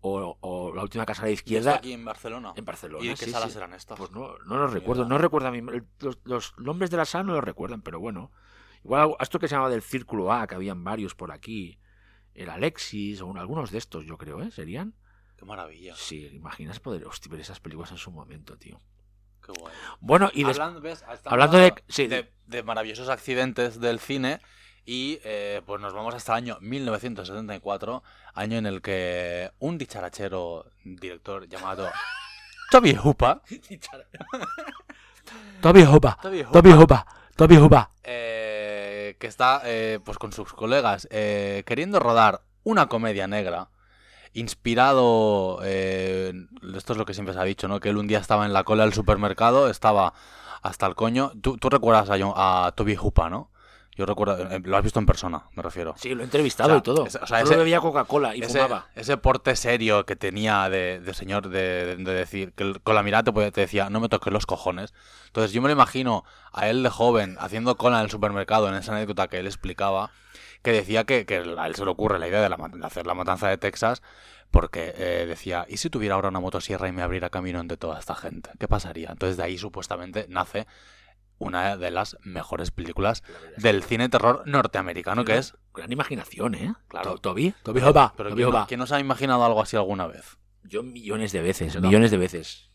[0.00, 2.54] o, o la última casa a la ¿Y esto izquierda aquí en Barcelona.
[2.56, 3.04] en Barcelona.
[3.04, 3.58] ¿Y de qué sí, salas sí.
[3.58, 3.96] eran estas?
[3.98, 7.04] Pues no, no los recuerdo, no recuerdo a mí, el- los, los nombres de la
[7.04, 8.32] sala no los recuerdan, pero bueno.
[8.84, 11.78] Igual esto que se llamaba del Círculo A, que habían varios por aquí,
[12.34, 14.50] el Alexis o un- algunos de estos, yo creo, ¿eh?
[14.50, 14.94] ¿Serían?
[15.36, 15.94] Qué maravilla.
[15.96, 18.78] Sí, imaginas poder hostia, ver esas películas en su momento, tío.
[19.44, 19.74] Qué guay.
[20.00, 21.04] Bueno, y hablando, ¿ves?
[21.24, 24.40] Hablando de- sí, de, de maravillosos accidentes del cine
[24.84, 28.02] y eh, pues nos vamos hasta el año 1974,
[28.34, 31.88] año en el que un dicharachero director llamado
[32.70, 33.40] Toby Hooper,
[35.60, 36.98] Toby Hooper, Toby Hooper, Toby Hooper,
[37.36, 37.84] Toby Hooper.
[38.02, 38.49] eh,
[39.20, 43.70] que está eh, pues con sus colegas eh, queriendo rodar una comedia negra
[44.32, 46.32] inspirado eh,
[46.74, 48.52] esto es lo que siempre se ha dicho no que él un día estaba en
[48.52, 50.14] la cola del supermercado estaba
[50.62, 51.32] hasta el coño.
[51.40, 53.50] Tú, tú recuerdas a, a Toby Hooper no
[54.00, 56.72] yo recuerdo eh, lo has visto en persona me refiero Sí, lo he entrevistado O
[56.72, 57.06] sea, y todo.
[57.06, 58.88] ese- o sea, Solo ese- bebía Coca-Cola y ese, fumaba.
[58.96, 63.24] ese porte serio que tenía de, de señor de, de decir que con la mirada
[63.32, 64.92] te, te decía no me toques los cojones
[65.26, 68.74] entonces yo me lo imagino a él de joven haciendo cola en el supermercado en
[68.74, 70.10] esa anécdota que él explicaba
[70.62, 73.06] que decía que, que a él se le ocurre la idea de, la de hacer
[73.06, 74.02] la matanza de Texas
[74.50, 77.98] porque eh, decía ¿y si tuviera ahora una motosierra y me abriera camino entre toda
[77.98, 78.50] esta gente?
[78.58, 79.10] ¿qué pasaría?
[79.10, 80.66] entonces de ahí supuestamente nace
[81.40, 83.24] una de las mejores películas
[83.56, 86.74] del cine terror norteamericano que es Gran imaginación, ¿eh?
[86.88, 87.12] Claro.
[87.14, 88.68] To- Toby, Toby Hooper, pero Toby ¿quién, no- Hooper.
[88.68, 90.36] quién nos ha imaginado algo así alguna vez?
[90.64, 92.70] Yo millones de veces, millones de veces.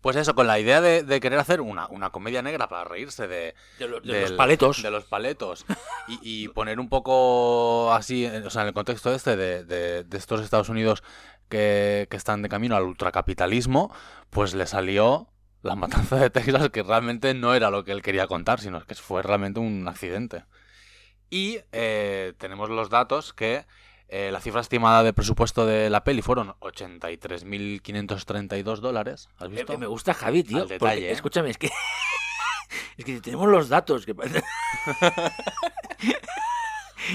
[0.00, 3.26] Pues eso, con la idea de, de querer hacer una, una comedia negra para reírse
[3.26, 4.82] de, De, lo- de del- los paletos.
[4.82, 5.64] de los paletos
[6.08, 10.04] y, y poner un poco así, eh, o sea, en el contexto este de, de-
[10.04, 11.02] de estos Estados Unidos
[11.48, 13.94] que, que están de camino al ultracapitalismo,
[14.30, 15.28] pues le salió
[15.64, 18.94] la matanza de Texas que realmente no era lo que él quería contar, sino que
[18.94, 20.44] fue realmente un accidente.
[21.30, 23.64] Y eh, tenemos los datos que
[24.08, 29.30] Eh, la cifra estimada de presupuesto de la peli fueron 83.532 dólares.
[29.38, 29.78] ¿Has Me, visto?
[29.78, 30.58] me gusta Javi, tío.
[30.62, 31.12] Al detalle, porque, ¿eh?
[31.12, 31.68] Escúchame, es que.
[32.98, 34.04] es que tenemos los datos.
[34.04, 34.12] Que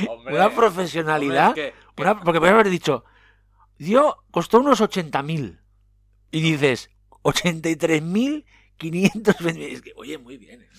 [0.09, 1.49] Hombre, una profesionalidad.
[1.49, 3.05] hombre, es que- que- una- porque podría haber dicho.
[3.77, 5.59] Dio, costó unos 80.000.
[6.31, 6.89] Y dices,
[7.23, 9.71] 83.520.
[9.71, 10.61] Es que, oye, muy bien.
[10.61, 10.69] eh.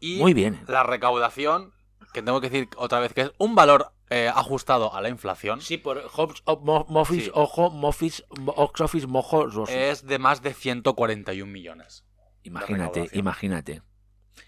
[0.00, 0.60] y Muy bien.
[0.68, 1.72] la recaudación,
[2.12, 5.60] que tengo que decir otra vez que es un valor eh, ajustado a la inflación,
[5.60, 6.42] Sí, por Hobbs,
[6.88, 7.30] Mofis, Sí.
[7.34, 8.24] Ojo, Mofis,
[8.56, 9.72] Office, Mojo, Rosso.
[9.72, 12.04] es de más de 141 millones.
[12.42, 13.82] Imagínate, imagínate.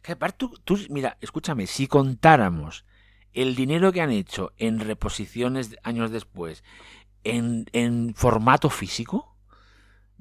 [0.02, 2.86] Que aparte, tú, tú- mira, escúchame, si contáramos
[3.32, 6.64] el dinero que han hecho en reposiciones años después
[7.24, 9.29] en, en formato físico,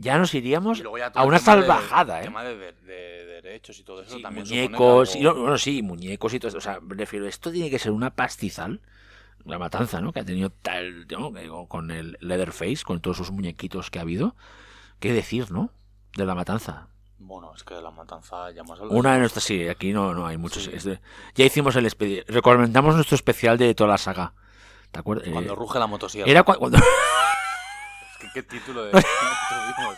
[0.02, 2.28] ya nos iríamos Y ya a una tema de- salvajada, el ¿eh?
[2.28, 5.58] tema de, de- de derechos y todo eso Sí, también muñecos, y, algo- no, bueno,
[5.58, 6.58] sí, muñecos y todo eso.
[6.58, 8.82] O sea, me refiero, esto tiene que ser una pastizal,
[9.46, 10.12] una matanza, ¿no?
[10.14, 11.32] Que ha tenido tal, ¿no?
[11.68, 14.36] Con- el Leatherface, con todos sus muñequitos que ha habido.
[15.00, 15.72] ¿Qué decir, no?
[16.16, 16.88] De la matanza.
[17.22, 18.98] Bueno, es que de la matanza ya hemos hablado.
[18.98, 20.64] Una de nuestras, sí, aquí no, no hay muchos.
[20.64, 20.92] Sí.
[21.36, 22.26] ya hicimos el especial.
[22.28, 24.34] Recomendamos nuestro especial de toda la saga.
[24.92, 25.28] ¿Te acuerdas?
[25.28, 26.30] Eh, Cuando ruge la motosierra.
[26.32, 26.78] era cua- cuando.
[28.22, 28.92] Es qué título de...
[28.92, 29.96] tuvimos.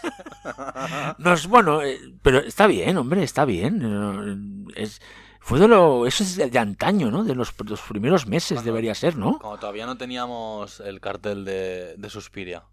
[1.17, 4.67] Nos, bueno, eh, pero está bien, hombre, está bien.
[4.75, 5.01] eh, Es,
[5.39, 6.05] fue de lo.
[6.05, 7.23] Eso es de, de antaño, ¿no?
[7.23, 9.39] De los, los primeros meses Cuando- debería ser, ¿no?
[9.39, 12.63] Cuando todavía no teníamos el cartel de, de Suspiria.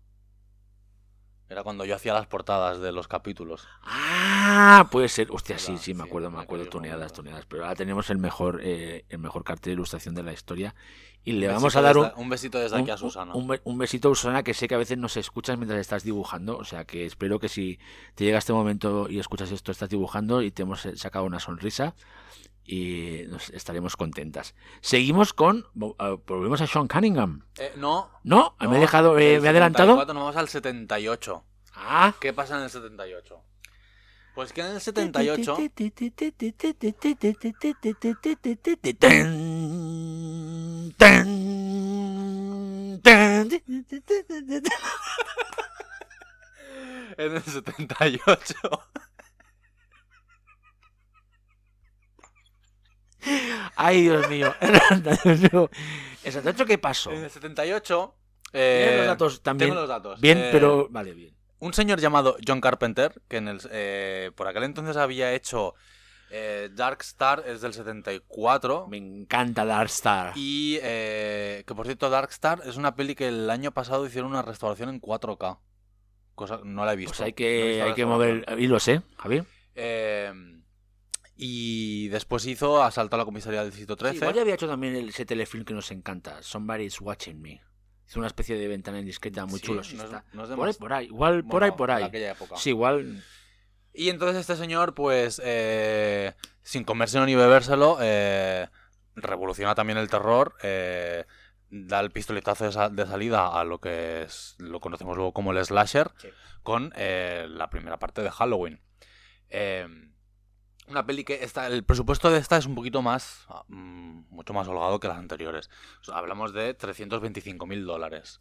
[1.50, 3.66] Era cuando yo hacía las portadas de los capítulos.
[3.82, 5.28] Ah, puede ser.
[5.30, 6.64] Hostia, sí, Hola, sí, me sí, acuerdo, me acuerdo.
[6.70, 7.08] momento.
[7.14, 7.46] toneadas.
[7.46, 10.74] Pero ahora tenemos el mejor, eh, el mejor cartel de ilustración de la historia.
[11.24, 13.34] Y le Un vamos a dar un, desde- un besito desde aquí a un- Susana.
[13.34, 16.58] Un, un besito a Susana que sé que a veces nos escuchas mientras estás dibujando.
[16.58, 17.78] O sea que espero que si
[18.14, 21.40] te llega este momento y escuchas esto, estás dibujando y te hemos eh, sacado una
[21.40, 21.94] sonrisa
[22.68, 24.54] y nos estaremos contentas.
[24.82, 25.66] Seguimos con.
[25.98, 27.46] ah, Volvemos a Sean Cunningham.
[27.56, 28.10] Eh, no.
[28.22, 28.54] ¿No?
[28.60, 29.94] ¿Me he no, dejado, eh, me he adelantado?
[29.94, 31.44] 74 Nos vamos al 78.
[31.74, 32.14] Ah.
[32.20, 33.42] ¿Qué pasa en el 78?
[34.34, 35.56] Pues que en el 78...
[47.16, 48.54] En el 78...
[53.76, 54.54] Ay, Dios mío.
[55.24, 55.70] Mío.
[56.24, 57.10] ¿El 78 qué pasó?
[57.12, 58.14] En el 78...
[58.50, 59.70] ¿Tienes eh, los datos también?
[59.70, 60.20] Tengo los datos.
[60.20, 60.88] Bien, Eh, pero.
[60.90, 61.34] Vale, bien.
[61.58, 65.74] Un señor llamado John Carpenter, que en el, eh, por aquel entonces había hecho
[66.30, 68.86] eh, Dark Star, es del 74.
[68.88, 70.32] Me encanta Dark Star.
[70.36, 74.30] Y eh, que por cierto, Dark Star es una peli que el año pasado hicieron
[74.30, 75.58] una restauración en 4K.
[76.34, 77.10] Cosa no la he visto.
[77.10, 79.44] Pues hay No que, la hay que mover hilos, ¿eh, Javier?
[79.74, 80.32] Eh,
[81.40, 84.16] y después hizo Asalto a la comisaría del Distrito Sí, 13.
[84.16, 87.62] igual ya había hecho también ese telefilm que nos encanta, Somebody's Watching Me.
[88.06, 89.78] Es una especie de ventana indiscreta muy Sí, chulo.
[89.82, 90.24] no sí es- está.
[90.32, 91.06] no es de por ahí, por ahí.
[91.06, 92.02] Igual, por ahí, por ahí.
[92.02, 92.56] aquella época.
[92.56, 93.22] Sí, igual.
[93.92, 98.68] Y entonces este señor, pues, eh, sin comérselo ni bebérselo, eh,
[99.14, 101.24] revoluciona también el terror, eh,
[101.70, 105.52] da el pistoletazo de, sa- de salida a lo que es, lo conocemos luego como
[105.52, 106.28] el slasher, Sí.
[106.62, 108.80] con eh, la primera parte de Halloween.
[109.50, 109.86] Eh,
[110.88, 114.52] una peli que está, el presupuesto de esta es un poquito más, ah, mm, mucho
[114.54, 115.70] más holgado que las anteriores.
[116.00, 118.40] O sea, hablamos de 325 mil dólares,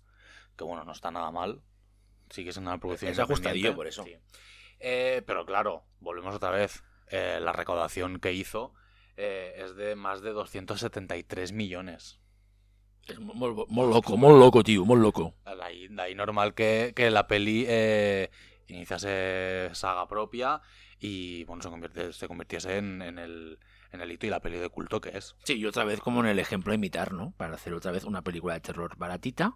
[0.57, 1.61] que bueno, no está nada mal.
[2.29, 4.03] Sigue siendo una producción Es ajustadillo, por eso.
[4.03, 4.15] Sí.
[4.79, 6.83] Eh, pero claro, volvemos otra vez.
[7.09, 8.73] Eh, la recaudación que hizo
[9.15, 12.19] eh, es de más de 273 millones.
[13.07, 15.33] Es muy, muy- muy loco, muy loco, tío, muy loco.
[15.45, 17.65] De ahí, de ahí normal que, que la peli
[18.67, 20.61] iniciase saga propia
[20.99, 23.59] y bueno, se, convierte, se convirtiese en, en el,
[23.91, 25.35] en el hito y la peli de culto que es.
[25.43, 27.33] Sí, y otra vez como en el ejemplo a imitar, ¿no?
[27.37, 29.55] Para hacer otra vez una película de terror baratita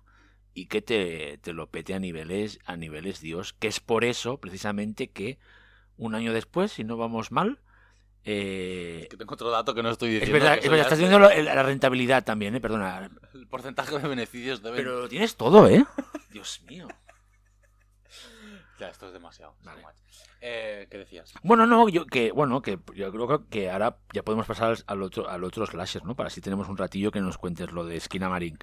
[0.53, 3.53] y que te, te lo pete a niveles, a niveles Dios.
[3.53, 5.39] Que es por eso, precisamente, que
[5.97, 7.59] un año después, si no vamos mal,
[8.23, 10.43] eh, Que tengo otro dato que no estoy es diciendo.
[10.43, 12.61] verdad, que es verdad, estás es- viendo lo- la rentabilidad también, ¿eh?
[12.61, 13.09] Perdona.
[13.33, 15.83] El porcentaje de beneficios de Pero lo tienes todo, ¿eh?
[16.29, 16.87] Dios mío.
[18.81, 19.53] Ya, esto es demasiado.
[19.63, 19.83] Vale.
[20.41, 21.31] Eh, ¿Qué decías?
[21.43, 25.29] Bueno, no, yo que bueno, que yo creo que ahora ya podemos pasar al, otro
[25.29, 26.15] al otro slasher, ¿no?
[26.15, 28.57] Para así tenemos un ratillo que nos cuentes lo de Esquina Marín,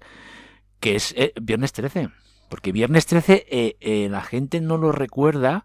[0.81, 2.09] que es eh, Viernes 13,
[2.48, 5.64] porque Viernes 13 eh, eh, la gente no lo recuerda,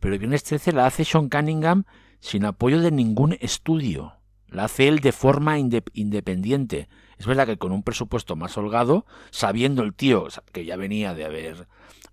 [0.00, 1.84] pero Viernes 13 la hace Sean Cunningham
[2.20, 4.18] sin apoyo de ningún estudio.
[4.48, 6.88] La hace él de forma inde- independiente.
[7.16, 11.24] Es verdad que con un presupuesto más holgado, sabiendo el tío que ya venía de
[11.24, 11.68] haber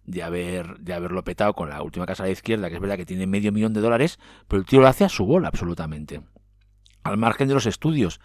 [0.05, 2.97] de haber de haberlo petado con la última casa a la izquierda, que es verdad
[2.97, 6.21] que tiene medio millón de dólares, pero el tío lo hace a su bola absolutamente.
[7.03, 8.19] Al margen de los estudios.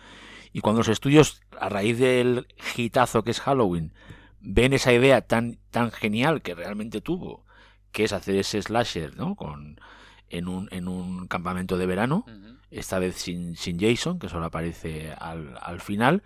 [0.53, 3.93] Y cuando los estudios, a raíz del hitazo que es Halloween,
[4.41, 7.45] ven esa idea tan, tan genial que realmente tuvo,
[7.93, 9.35] que es hacer ese slasher, ¿no?
[9.35, 9.81] Con,
[10.29, 12.25] en, un, en un campamento de verano,
[12.71, 16.23] esta vez sin, sin Jason, que solo aparece al, al final,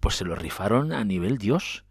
[0.00, 1.84] pues se lo rifaron a nivel Dios.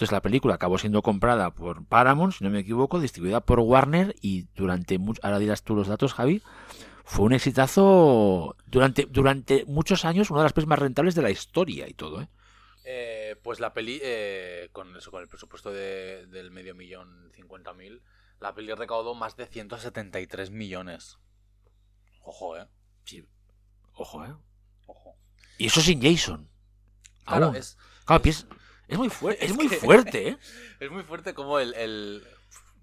[0.00, 4.16] Entonces la película acabó siendo comprada por Paramount, si no me equivoco, distribuida por Warner
[4.22, 6.42] y durante mucho, ahora dirás tú los datos, Javi,
[7.04, 11.28] fue un exitazo durante, durante muchos años, una de las pelis más rentables de la
[11.28, 12.28] historia y todo, ¿eh?
[12.86, 17.74] Eh, pues la peli, eh, con eso, con el presupuesto de- del medio millón cincuenta
[17.74, 18.00] mil,
[18.40, 21.18] la peli recaudó más de 173 millones.
[22.22, 22.66] Ojo, eh.
[23.04, 23.22] Sí.
[23.96, 24.34] Ojo, ¿eh?
[24.86, 25.14] Ojo.
[25.58, 26.48] Y eso sin Jason.
[27.26, 27.56] Claro, Aún.
[27.56, 28.46] es, Claro, pies-
[28.90, 30.38] es muy, fuerte es es muy que- fuerte, ¿eh?
[30.80, 32.26] es muy fuerte como el, el-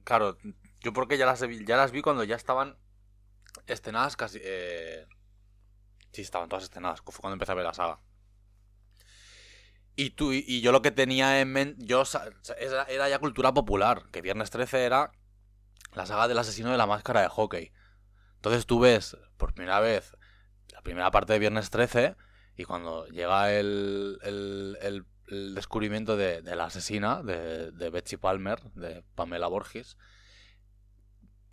[0.04, 0.38] Claro,
[0.82, 2.78] yo porque ya las, vi- ya las vi cuando ya estaban
[3.68, 4.40] estrenadas casi...
[4.42, 5.06] eh,
[6.14, 8.00] Sí, estaban todas estrenadas, fue cuando empecé a ver la saga.
[9.96, 12.04] Y tú y, yo lo que tenía en mente, yo
[12.60, 15.12] era, era ya cultura popular, que Viernes 13 era
[15.94, 17.72] la saga del asesino de la máscara de hockey.
[18.36, 20.16] Entonces tú ves por primera vez
[20.72, 22.16] la primera parte de Viernes 13
[22.56, 28.18] y cuando llega el, el- el- el descubrimiento de, de la asesina, de, de Betsy
[28.18, 29.98] Palmer, de Pamela Borges,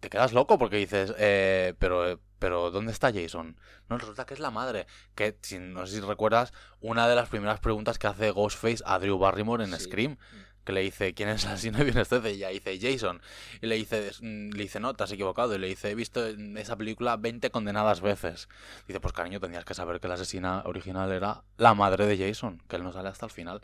[0.00, 3.56] te quedas loco porque dices, eh, pero, pero ¿dónde está Jason?
[3.88, 4.86] No, resulta que es la madre.
[5.14, 8.98] Que, si, no sé si recuerdas, una de las primeras preguntas que hace Ghostface a
[8.98, 9.84] Drew Barrymore en Sí.
[9.84, 10.18] Scream,
[10.64, 12.32] que le dice, ¿quién es el asesino de Viernes 13?
[12.32, 13.20] Y ella dice, Jason.
[13.60, 15.54] Y le dice, "Mm", le dice, no, te has equivocado.
[15.54, 18.48] Y le dice, he visto esa película 20 condenadas veces.
[18.86, 22.62] Dice, pues cariño, tenías que saber que la asesina original era la madre de Jason,
[22.68, 23.60] que él no sale hasta el final.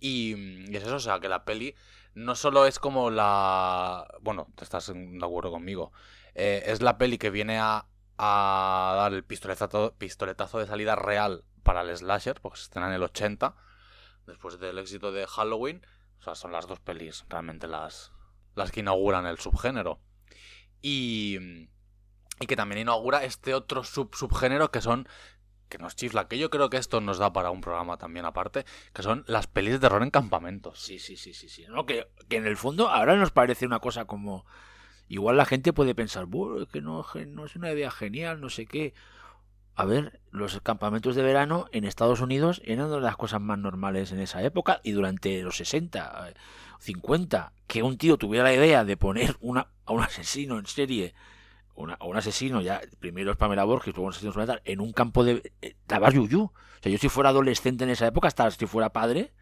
[0.00, 0.34] Y,
[0.70, 1.74] y es eso, o sea, que la peli
[2.14, 4.06] no solo es como la...
[4.20, 5.92] Bueno, te estás de acuerdo conmigo.
[6.34, 7.86] Eh, es la peli que viene a,
[8.18, 12.94] a dar el pistoletazo, pistoletazo de salida real para el slasher, porque se estrena en
[12.94, 13.54] el 80,
[14.26, 15.84] después del éxito de Halloween.
[16.24, 18.10] O sea, son las dos pelis realmente las,
[18.54, 20.00] las que inauguran el subgénero.
[20.80, 21.68] Y,
[22.40, 25.06] y que también inaugura este otro sub subgénero que son
[25.68, 28.64] que nos chifla, que yo creo que esto nos da para un programa también aparte,
[28.94, 30.80] que son las pelis de terror en campamentos.
[30.80, 31.66] Sí, sí, sí, sí, sí.
[31.68, 34.46] No, que, que en el fondo ahora nos parece una cosa como...
[35.08, 38.64] Igual la gente puede pensar, "Buh, que no, no es una idea genial, no sé
[38.64, 38.94] qué.
[39.76, 43.58] A ver, los campamentos de verano en Estados Unidos eran una de las cosas más
[43.58, 46.34] normales en esa época y durante los 60, eh,
[46.78, 51.14] 50, que un tío tuviera la idea de poner una, a un asesino en serie,
[51.76, 54.34] a un asesino ya, primero es Pamela Borges, luego un asesino
[54.64, 55.52] en un campo de...
[55.60, 56.42] Eh, daba yuyú.
[56.44, 59.32] O sea, yo si fuera adolescente en esa época, hasta si fuera padre,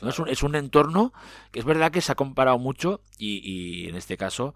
[0.00, 0.08] ¿no?
[0.08, 1.12] Es, un, es un entorno
[1.50, 4.54] que es verdad que se ha comparado mucho y, y en este caso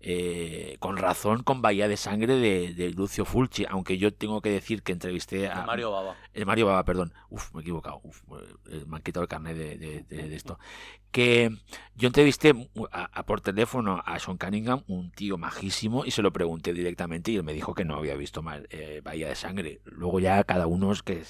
[0.00, 4.50] eh, con razón con Bahía de Sangre de, de Lucio Fulci, aunque yo tengo que
[4.50, 6.16] decir que entrevisté a De Mario Baba.
[6.32, 7.12] el Mario Baba, perdón.
[7.30, 8.00] Uf, me he equivocado.
[8.04, 8.22] Uf,
[8.70, 10.58] eh, me han quitado el carnet de, de- de- de esto.
[11.12, 11.50] Que
[11.94, 12.52] yo entrevisté
[12.92, 17.30] a- a- por teléfono a Sean Cunningham, un tío majísimo, y se lo pregunté directamente
[17.32, 19.80] y él me dijo que no había visto mal, eh, Bahía de Sangre.
[19.86, 21.22] Luego ya cada uno es que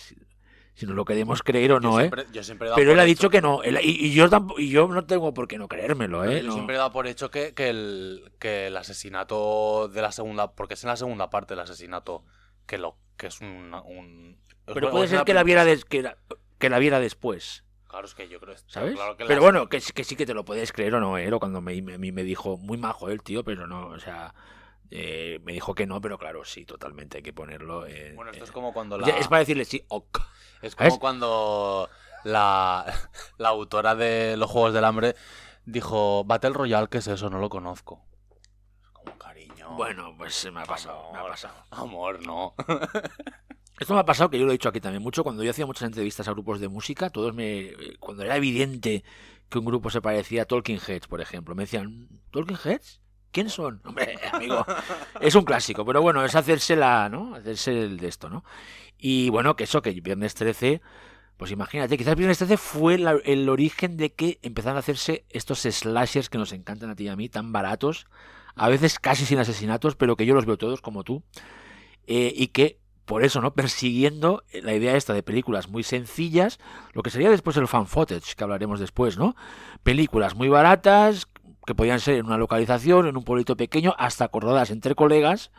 [0.77, 2.27] si, nos lo queremos creer o no, yo ¿eh?
[2.33, 3.63] yo siempre he dado Pero él ha hecho- dicho que no.
[3.65, 6.41] él- y, y yo tampoco, y yo no tengo por qué no creérmelo, ¿eh?
[6.43, 6.53] Yo No.
[6.53, 10.53] siempre he dado por hecho que, que el, que el asesinato de la segunda.
[10.53, 12.25] Porque es en la segunda parte el asesinato
[12.67, 13.75] que lo que es un.
[13.75, 16.17] un- Pero puede ser que la viera, des- que, la,
[16.59, 17.65] que la viera después.
[17.89, 18.57] Claro, es que yo creo.
[18.67, 18.95] ¿Sabes?
[18.95, 21.17] claro que pero bueno, que, sí- que sí que te lo puedes creer o no,
[21.17, 21.33] ¿eh?
[21.33, 23.99] O Cuando me, me- a mí me dijo, muy majo el tío, pero no, o
[23.99, 24.35] sea,
[24.91, 27.87] eh, me dijo que no, pero claro, sí, totalmente hay que ponerlo.
[27.87, 29.09] en- Bueno, esto es como cuando la.
[29.09, 30.21] Es para decirle sí, ok.
[30.63, 31.89] Es como cuando
[32.25, 32.85] la,
[33.39, 35.15] la autora de los Juegos del Hambre
[35.65, 37.29] dijo, Battle Royale, ¿qué es eso?
[37.31, 38.05] No lo conozco.
[38.93, 39.71] Como cariño.
[39.77, 41.55] Bueno, pues se me ha pasado, me ha pasado.
[41.71, 42.55] Amor, no.
[43.79, 45.67] Esto me ha pasado, que yo lo he dicho aquí también mucho, cuando yo hacía
[45.67, 47.73] muchas entrevistas a grupos de música, todos me...
[48.01, 49.05] Cuando era evidente
[49.51, 53.03] que un grupo se parecía a Talking Heads, por ejemplo, me decían, ¿Talking Heads?
[53.37, 53.83] ¿Quién son?
[53.85, 54.65] Hombre, amigo,
[55.21, 57.35] es un clásico, pero bueno, es hacerse la, ¿no?
[57.35, 58.45] Hacerse el de esto, ¿no?
[58.97, 60.81] Y bueno, que eso, que Viernes 13,
[61.37, 66.31] pues imagínate, quizás Viernes 13 fue el origen de que empezaron a hacerse estos slashers
[66.31, 68.07] que nos encantan a ti y a mí, tan baratos,
[68.55, 71.23] a veces casi sin asesinatos, pero que yo los veo todos como tú,
[72.07, 73.53] eh, y que por eso, ¿no?
[73.55, 76.59] Persiguiendo la idea esta de películas muy sencillas,
[76.95, 79.37] lo que sería después el fan footage, que hablaremos después, ¿no?
[79.83, 81.29] Películas muy baratas,
[81.67, 85.51] que podían ser en una localización, en un pueblito pequeño, hasta acordadas entre colegas,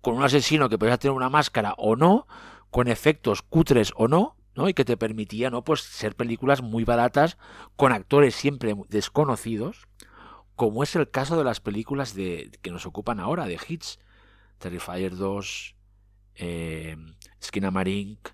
[0.00, 2.26] con un asesino que podía tener una máscara o no,
[2.70, 4.68] con efectos cutres o no, ¿no?
[4.68, 5.62] Y que te permitía, ¿no?
[5.62, 7.36] Pues ser películas muy baratas,
[7.76, 9.88] con actores siempre desconocidos,
[10.54, 13.98] como es el caso de las películas de, que nos ocupan ahora, de hits.
[14.58, 15.74] Terrifier 2,
[16.36, 16.96] eh,
[17.42, 18.28] Skinamarink,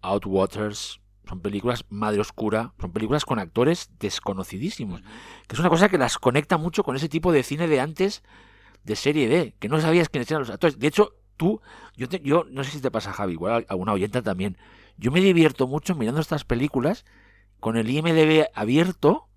[0.00, 5.02] Outwaters, son películas Madre Oscura, son películas con actores desconocidísimos,
[5.46, 8.22] que es una cosa que las conecta mucho con ese tipo de cine de antes
[8.84, 10.78] de serie D, que no sabías quiénes eran los actores.
[10.78, 11.60] De hecho, tú,
[11.96, 14.56] yo, te- yo no sé si te pasa, Javi, igual a una oyenta también.
[14.96, 17.04] Yo me divierto mucho mirando estas películas
[17.60, 19.28] con el IMDB abierto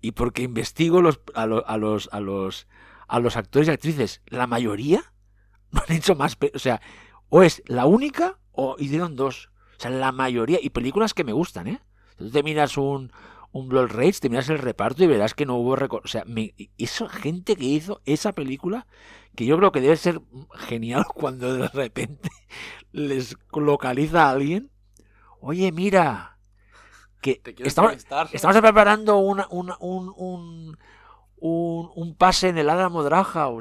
[0.00, 2.66] y porque investigo los, a, lo- a los a los
[3.08, 4.22] a los actores y actrices.
[4.26, 5.12] La mayoría
[5.70, 6.80] no han hecho más, o sea,
[7.28, 9.50] o es la única o hicieron dos.
[9.78, 11.80] O sea, la mayoría y películas que me gustan, ¿eh?
[12.16, 13.12] Tú te miras un
[13.52, 16.54] un Blood Rage, te miras el reparto y verás que no hubo o sea, me,
[17.08, 18.86] gente que hizo esa película
[19.34, 20.20] que yo creo que debe ser
[20.54, 22.28] genial cuando de repente
[22.92, 24.70] les localiza a alguien.
[25.40, 26.38] Oye, mira,
[27.20, 27.92] que estamos,
[28.32, 30.78] estamos preparando una- una- un, un,
[31.38, 32.70] un, un pase en el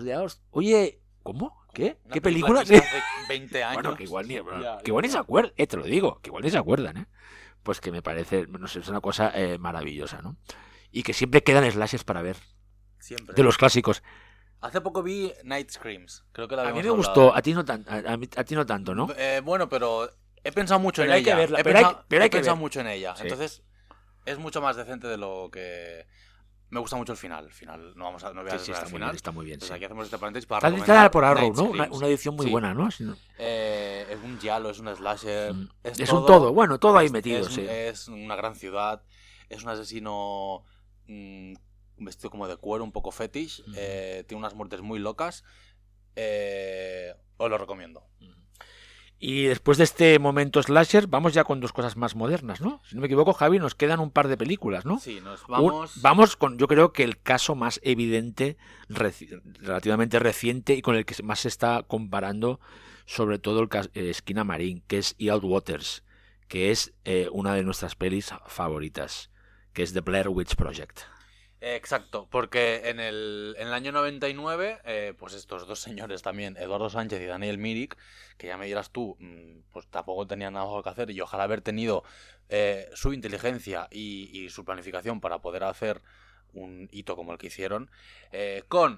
[0.02, 1.58] de Aust- Oye, ¿cómo?
[1.76, 1.98] ¿Qué?
[2.06, 2.60] Una ¿Qué película?
[2.62, 3.84] que se hace 20 años.
[3.84, 6.30] Bueno, que igual ni, Ya, que igual ni se acuerdan, eh, te lo digo, que
[6.30, 7.06] igual ni se acuerdan, ¿eh?
[7.62, 10.38] Pues que me parece, no sé, es una cosa eh, maravillosa, ¿no?
[10.92, 12.38] Y que siempre quedan slashes para ver,
[13.00, 13.36] Siempre.
[13.36, 14.02] de los clásicos.
[14.62, 16.26] Hace poco vi Night Screams.
[16.32, 16.96] Creo que la A mí me hablado.
[16.96, 19.08] gustó, a ti no, tan, a, a mí- a ti no tanto, ¿no?
[19.18, 20.10] Eh, bueno, pero
[20.44, 21.38] he pensado mucho Pero en hay que ella.
[21.38, 22.62] verla, he pero hay- pensado, pero hay he que pensado ver.
[22.62, 23.16] mucho en ella.
[23.16, 23.24] Sí.
[23.24, 23.64] Entonces,
[24.26, 26.08] es mucho más decente de lo que.
[26.70, 27.46] Me gusta mucho el final.
[27.46, 27.94] El final.
[27.96, 29.10] No vamos a no voy a Sí, sí, está el final.
[29.10, 29.54] bien, está muy bien.
[29.56, 29.76] Entonces sí.
[29.76, 31.64] aquí hacemos este paréntesis para Está por Arrow, ¿no?
[31.66, 32.90] Una, edición muy buena, ¿no?
[32.92, 35.54] Si no- Eh, es un giallo, es un slasher.
[35.54, 35.70] Mm.
[35.84, 37.66] Es, Es un todo, bueno, todo ahí es- metido, es, sí.
[37.68, 39.04] es una gran ciudad.
[39.50, 40.64] Es un asesino
[41.08, 41.54] mm,
[41.98, 43.64] vestido como de cuero, un poco fetish.
[43.76, 45.44] Eh, tiene unas muertes muy locas.
[46.16, 48.08] Eh, os lo recomiendo.
[49.18, 52.82] Y después de este momento slasher, vamos ya con dos cosas más modernas, ¿no?
[52.88, 55.00] Si no me equivoco, Javi, nos quedan un par de películas, ¿no?
[55.00, 56.02] Sí, nos Un- vamos.
[56.02, 58.58] vamos con, yo creo que el caso más evidente,
[58.90, 62.60] reci- relativamente reciente y con el que más se está comparando,
[63.06, 66.04] sobre todo el eh, Esquina Marín, que es Eald Waters,
[66.50, 69.32] que es eh, una de nuestras pelis favoritas,
[69.74, 71.00] que es The Blair Witch Project.
[71.62, 76.90] Exacto, porque en el, en el año 99, eh, pues estos dos señores también, Eduardo
[76.90, 77.98] Sánchez y Daniel Mirik,
[78.38, 81.62] que ya me dirás tú, mm, pues tampoco tenían nada que hacer y ojalá haber
[81.62, 82.04] tenido
[82.50, 86.02] eh, su inteligencia y, y su planificación para poder hacer
[86.54, 87.90] un hito como el que hicieron,
[88.32, 88.98] eh, con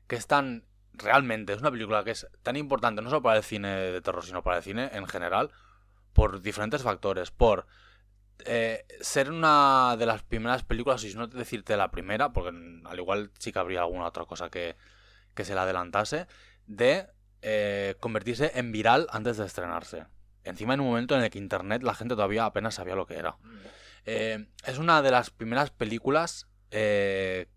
[0.07, 3.43] que es tan, realmente, es una película que es tan importante no solo para el
[3.43, 5.51] cine de terror, sino para el cine en general,
[6.13, 7.31] por diferentes factores.
[7.31, 7.65] Por
[8.45, 12.97] eh, ser una de las primeras películas, y si no decirte la primera, porque al
[12.97, 14.75] igual sí que habría alguna otra cosa que,
[15.35, 16.27] que se la adelantase,
[16.65, 17.07] de
[17.41, 20.05] eh, convertirse en viral antes de estrenarse.
[20.43, 23.17] Encima en un momento en el que Internet la gente todavía apenas sabía lo que
[23.17, 23.37] era.
[24.05, 27.47] Eh, es una de las primeras películas que,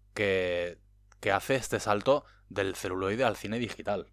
[1.21, 2.25] que hace este salto
[2.55, 4.09] del celuloide al cine digital.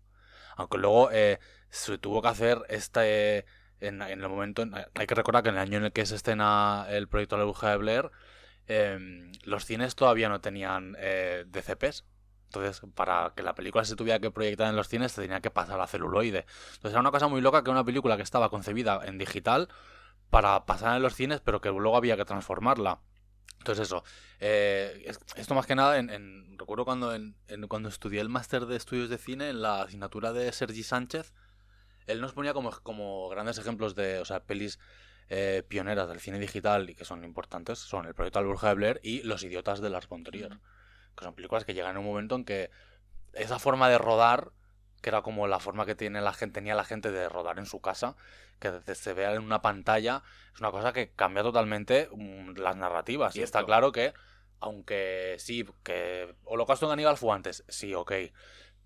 [0.56, 3.46] Aunque luego eh, se tuvo que hacer este...
[3.80, 4.66] En, el momento...
[4.96, 7.46] Hay que recordar que en el año en el que se escena el proyecto La
[7.46, 8.12] Bruja de Blair,
[8.68, 12.06] eh, los cines todavía no tenían eh, DCPs.
[12.50, 15.52] Entonces, para que la película se tuviera que proyectar en los cines, se tenía que
[15.52, 16.46] pasar a celuloide.
[16.74, 19.70] Entonces, era una cosa muy loca que una película que estaba concebida en digital
[20.30, 23.00] para pasar en los cines, pero que luego había que transformarla.
[23.60, 24.03] Entonces, eso.
[24.39, 28.30] eh, es- esto más que nada, en, en- recuerdo cuando, en, en- cuando estudié el
[28.30, 31.34] máster de estudios de cine, en la asignatura de Sergi Sánchez,
[32.07, 34.80] él nos ponía como, como grandes ejemplos de, o sea, pelis
[35.30, 38.99] eh, pioneras del cine digital y que son importantes, son El proyecto bruja de Blair
[39.03, 40.57] y Los idiotas de Lars von Trier,
[41.16, 42.72] que son películas que llegan en un momento en que
[43.34, 44.51] esa forma de rodar,
[45.02, 47.66] que era como la forma que tiene la gente, tenía la gente de rodar en
[47.66, 48.16] su casa,
[48.60, 50.24] que desde se vea en una pantalla,
[50.54, 53.36] es una cosa que cambia totalmente mm, las narrativas.
[53.36, 54.14] Y está claro que,
[54.60, 58.12] aunque sí, que Holocausto en Aníbal fue antes, sí, ok.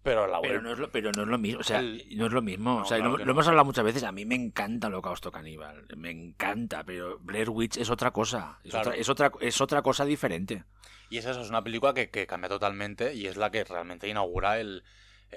[0.03, 0.63] Pero la Pero web.
[0.63, 2.75] no, es lo, pero no es lo mismo, o sea, El- no es lo mismo.
[2.75, 4.03] No, o sea, claro lo, hemos hablado muchas veces.
[4.03, 8.59] A mí me encanta Holocausto Caníbal, me encanta, pero Blair Witch es otra cosa.
[8.65, 8.89] Es, Claro.
[8.89, 10.65] otra, es, otra, es otra cosa diferente.
[11.09, 14.09] Y es eso, es una película que, que cambia totalmente y es la que realmente
[14.09, 14.83] inaugura el,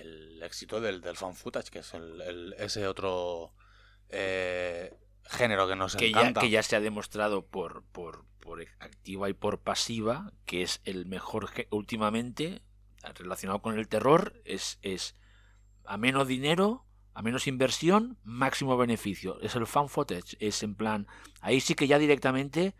[0.00, 3.52] el éxito del, del fan footage, que es el, el- ese otro
[4.08, 4.94] eh,
[5.24, 6.40] género que nos Que ya, encanta.
[6.40, 11.06] que ya se ha demostrado por, por, por activa y por pasiva que es el
[11.06, 12.62] mejor últimamente
[13.14, 14.40] relacionado con el terror.
[14.44, 15.14] Es, es
[15.84, 16.84] a menos dinero,
[17.14, 19.40] a menos inversión, máximo beneficio.
[19.40, 20.36] Es el fan footage.
[20.40, 21.06] Es en plan,
[21.40, 22.74] ahí sí que ya directamente.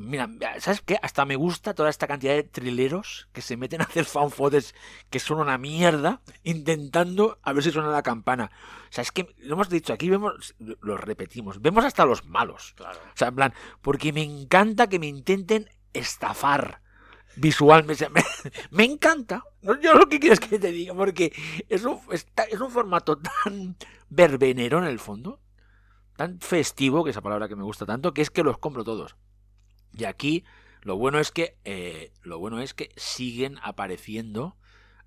[0.00, 0.30] Mira,
[0.60, 0.98] ¿sabes qué?
[1.02, 4.72] Hasta me gusta toda esta cantidad de trileros que se meten a hacer fan footage
[5.10, 8.50] que son una mierda intentando a ver si suena la campana.
[8.88, 12.72] O sea, es que lo hemos dicho aquí, vemos, lo repetimos, vemos hasta los malos.
[12.76, 12.98] Claro.
[12.98, 16.80] O sea, en plan, porque me encanta que me intenten estafar
[17.36, 18.08] visualmente.
[18.08, 18.22] Me,
[18.70, 19.44] me encanta.
[19.82, 21.30] Yo lo que quiero es que te diga, porque
[21.68, 23.76] es un, es un formato tan
[24.08, 25.40] verbenero en el fondo,
[26.16, 29.14] tan festivo, que esa palabra que me gusta tanto, que es que los compro todos.
[29.92, 30.44] Y aquí
[30.82, 34.56] lo bueno es que eh, lo bueno es que siguen apareciendo.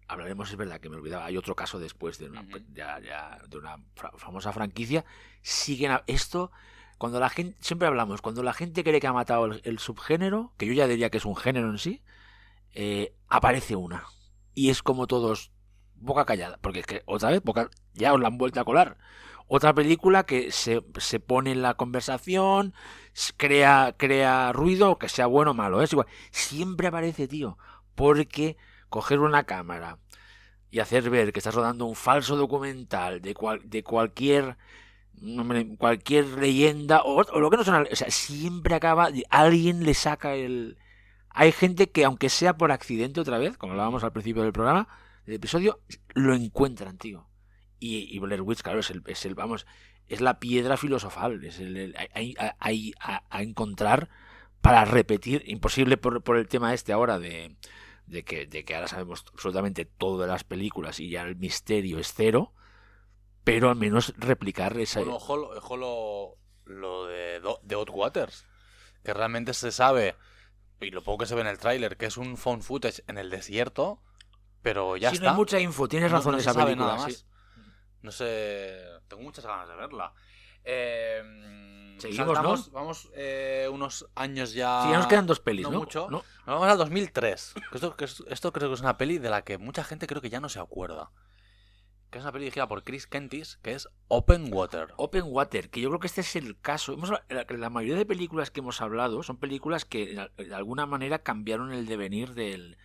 [0.07, 3.57] Hablaremos, es verdad que me olvidaba, hay otro caso después de una, ya- ya, de
[3.57, 3.77] una
[4.17, 5.05] famosa franquicia.
[5.41, 6.51] Siguen a- esto
[6.97, 10.53] cuando la gente siempre hablamos cuando la gente cree que ha matado el, el subgénero
[10.57, 12.01] que yo ya diría que es un género en sí
[12.75, 14.05] eh, aparece una
[14.53, 15.51] y es como todos
[15.95, 18.97] boca callada porque es que otra vez boca ya os la han vuelto a colar
[19.47, 22.73] otra película que se, se pone en la conversación
[23.37, 27.57] crea crea ruido que sea bueno o malo es igual siempre aparece tío
[27.95, 28.57] porque
[28.89, 29.99] coger una cámara
[30.71, 34.57] y hacer ver que estás rodando un falso documental de, cual- de cualquier
[35.77, 40.33] cualquier leyenda o, o lo que no son, o sea, siempre acaba, alguien le saca
[40.35, 40.77] el...
[41.29, 44.87] Hay gente que aunque sea por accidente otra vez, como hablábamos al principio del programa,
[45.25, 45.81] del episodio,
[46.15, 47.27] lo encuentran, tío.
[47.83, 49.65] Y, y Blair Witch, claro, es el, es el, vamos,
[50.07, 51.95] es la piedra filosofal, es el, el-
[52.99, 54.09] a, a encontrar
[54.61, 57.57] para repetir, imposible por, por el tema este ahora de,
[58.05, 61.99] de, que, de que ahora sabemos absolutamente todo de las películas y ya el misterio
[61.99, 62.53] es cero,
[63.43, 64.99] pero al menos replicar esa...
[65.01, 68.45] Bueno, ojo, lo- ojo lo, lo de, de Hot Waters,
[69.03, 70.15] que realmente se sabe,
[70.79, 73.17] y lo poco que se ve en el tráiler, que es un found footage en
[73.17, 74.01] el desierto,
[74.61, 75.25] pero ya Sí, está.
[75.25, 76.95] no hay mucha info, tienes No- razón no esa película.
[76.95, 77.17] nada sí.
[78.03, 78.77] No sé,
[79.07, 80.13] tengo muchas ganas de verla.
[80.63, 84.83] Eh, Seguimos, saltamos- Vamos eh, unos años ya.
[84.83, 85.79] Sí, ya nos quedan dos pelis, no ¿no?
[85.79, 86.07] mucho.
[86.09, 86.17] ¿No?
[86.17, 87.53] Nos vamos al 2003.
[87.71, 87.95] que Esto,
[88.27, 90.49] esto creo que es una peli de la que mucha gente creo que ya no
[90.49, 91.11] se acuerda.
[92.09, 94.93] Que es una peli dirigida por Chris Kentis, que es Open Water.
[94.97, 96.93] Open Water, que yo creo que este es el caso.
[96.93, 101.19] Hemos, la, la mayoría de películas que hemos hablado son películas que de alguna manera
[101.19, 102.77] cambiaron el devenir del,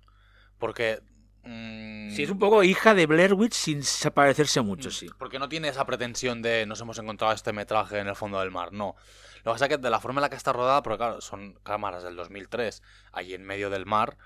[0.58, 1.00] Porque...
[1.44, 3.82] mm, Sí, es un poco hija de Blair Witch sin
[4.12, 5.08] parecerse mucho, sí.
[5.18, 8.50] Porque no tiene esa pretensión de nos hemos encontrado este metraje en el fondo del
[8.50, 8.96] mar, no.
[9.44, 11.20] Lo que pasa es que de la forma en la que está rodada, porque claro,
[11.20, 12.82] son cámaras del 2003,
[13.12, 14.16] ahí en medio del mar,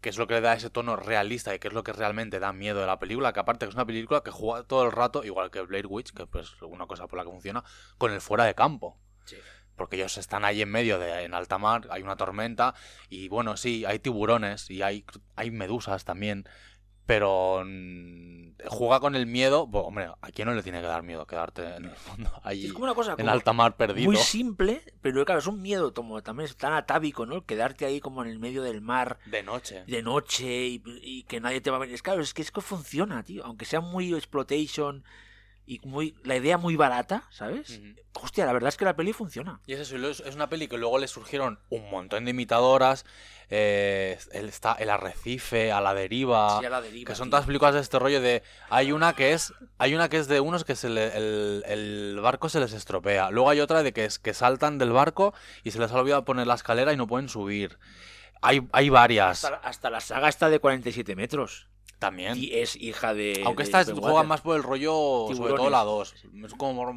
[0.00, 2.38] que es lo que le da ese tono realista y que es lo que realmente
[2.40, 4.92] da miedo de la película, que aparte que es una película que juega todo el
[4.92, 7.62] rato, igual que Blair Witch, que pues una cosa por la que funciona,
[7.98, 8.98] con el fuera de campo.
[9.24, 9.36] Sí.
[9.76, 12.74] Porque ellos están ahí en medio de en alta mar, hay una tormenta
[13.08, 15.04] y bueno, sí, hay tiburones y hay
[15.36, 16.48] hay medusas también,
[17.04, 21.26] pero mm, juega con el miedo, hombre, ¿a quién no le tiene que dar miedo
[21.26, 24.06] quedarte en el fondo ahí Es como una cosa en como alta mar perdido?
[24.10, 27.44] muy simple, pero claro, es un miedo como también es tan atávico, ¿no?
[27.44, 29.84] Quedarte ahí como en el medio del mar De noche.
[29.86, 31.90] de noche y, y que nadie te va a ver.
[31.90, 33.44] Es claro, es que es que funciona, tío.
[33.44, 35.04] Aunque sea muy exploitation
[35.66, 37.70] y muy la idea muy barata, ¿sabes?
[37.78, 37.94] Ujú.
[38.22, 39.60] Hostia, la verdad es que la peli funciona.
[39.66, 43.04] Y es eso, es una peli que luego le surgieron un montón de imitadoras.
[43.50, 46.58] eh, está El Arrecife, A la Deriva.
[46.60, 47.32] Sí, a la deriva, que son tío.
[47.32, 48.42] todas películas de este rollo de.
[48.70, 49.52] Hay una que es.
[49.78, 53.30] Hay una que es de unos que se le- el, el barco se les estropea.
[53.30, 56.24] Luego hay otra de que es que saltan del barco y se les ha olvidado
[56.24, 57.78] poner la escalera y no pueden subir.
[58.42, 61.68] Hay, hay varias Hasta, hasta la saga está de 47 metros.
[61.98, 62.36] También.
[62.36, 63.42] Y es hija de.
[63.44, 64.28] Aunque de juegan Water.
[64.28, 64.92] más por el rollo,
[65.28, 65.70] sobre todo Tiburones.
[65.72, 66.14] la 2.
[66.44, 66.94] Es como mor-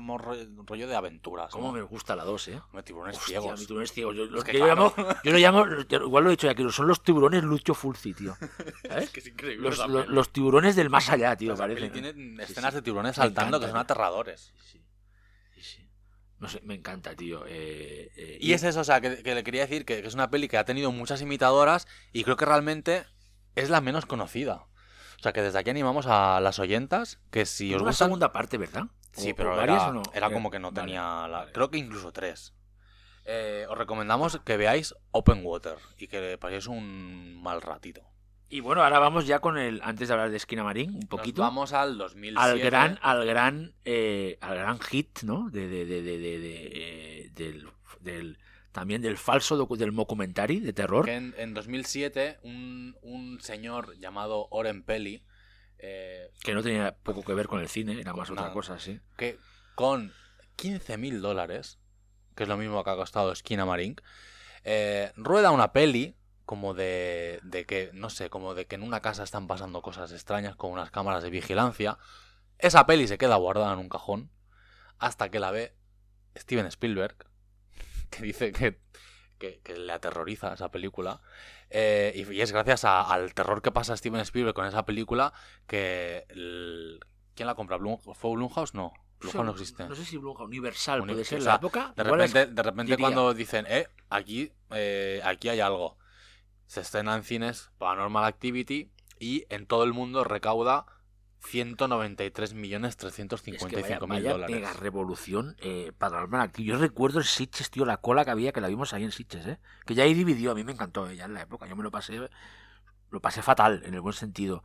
[0.68, 1.52] rollo de aventuras.
[1.52, 1.74] Cómo ¿no?
[1.74, 2.62] me gusta la 2, eh.
[2.68, 3.60] Hombre, Tiburones Hostia, ciegos.
[3.60, 4.16] mi tiburones ciegos.
[4.16, 4.94] Yo, lo- que yo claro.
[4.98, 5.66] llamo, yo lo llamo,
[6.06, 8.36] igual lo he dicho ya, que son los tiburones Lucho Fulci, tío.
[8.90, 9.10] ¿Sabes?
[9.10, 9.64] que es increíble.
[9.70, 11.90] Los, esa los- los tiburones del más allá, tío, peli parece.
[11.90, 12.76] tiene Sí, escenas sí.
[12.78, 14.54] de tiburones saltando que son aterradores.
[14.66, 14.82] Sí,
[15.62, 15.90] sí.
[16.40, 17.44] No sé, me encanta, tío.
[17.48, 20.14] eh, eh, Y es eso, o sea, que, que le quería decir que, que es
[20.14, 23.06] una peli que ha tenido muchas imitadoras y creo que realmente
[23.56, 24.66] es la menos conocida.
[25.20, 28.08] O sea, que desde aquí animamos a las oyentas que si os una gustan...
[28.08, 28.86] segunda parte, ¿verdad?
[29.12, 30.04] Sí, ¿O- pero era, o no?
[30.14, 31.02] era Eh, como que no vale, tenía...
[31.28, 31.52] la- vale.
[31.52, 32.54] Creo que incluso tres.
[33.26, 38.02] Eh, os recomendamos que veáis Open Water y que paséis un mal ratito.
[38.52, 39.80] Y bueno, ahora vamos ya con el.
[39.84, 41.44] Antes de hablar de Esquina Marín, un poquito.
[41.44, 42.40] Nos vamos al 2007.
[42.52, 45.50] al gran, al gran, eh, al gran hit, ¿no?
[45.52, 47.68] De, de, de, de, de- de, eh, del,
[48.00, 48.40] del-
[48.80, 49.92] también del falso docu- del
[50.64, 51.06] de terror.
[51.06, 55.24] Que en, en 2007 un, un señor llamado Oren Peli...
[55.78, 59.00] eh, Que no tenía poco que ver con el cine, era más otra cosa, sí.
[59.18, 59.38] que
[59.76, 60.14] con
[60.56, 61.80] 15 mil dólares,
[62.36, 64.02] que es lo mismo que ha costado Esquina Marink,
[64.64, 66.16] eh, rueda una peli
[66.46, 70.12] como de, de que, no sé, como de que en una casa están pasando cosas
[70.12, 71.98] extrañas con unas cámaras de vigilancia.
[72.58, 74.32] Esa peli se queda guardada en un cajón
[74.98, 75.76] hasta que la ve
[76.38, 77.16] Steven Spielberg,
[78.12, 78.80] que dice que,
[79.38, 81.22] que- que le aterroriza esa película.
[81.70, 85.34] Eh, y, y es gracias a- al terror que pasa Steven Spielberg con esa película
[85.68, 86.26] que...
[86.30, 87.00] el-
[87.36, 87.78] ¿Quién la compra?
[87.78, 88.74] Blum- ¿Fue Blumhouse?
[88.74, 88.92] No.
[89.22, 89.86] Blumhouse no existe.
[89.88, 91.94] No sé si Blumhouse, Universal Uni- puede ser o en sea, la época.
[91.96, 92.98] De es- repente, de repente diría.
[93.04, 95.98] cuando dicen, eh, aquí, eh, aquí hay algo.
[96.68, 100.86] Se estrena en cines Paranormal Activity y en todo el mundo recauda
[101.42, 103.76] 193.355.000 Es que
[104.30, 104.56] dólares.
[104.56, 106.72] mega revolución eh, Paranormal Activity.
[106.72, 109.46] Yo recuerdo el Sitges, tío, la cola que había, que la vimos ahí en Sitges,
[109.48, 109.60] ¿eh?
[109.86, 111.68] Que ya ahí dividió, a mí me encantó eh, ya en la época.
[111.68, 112.30] Yo me lo pasé,
[113.10, 114.64] lo pasé fatal, en el buen sentido.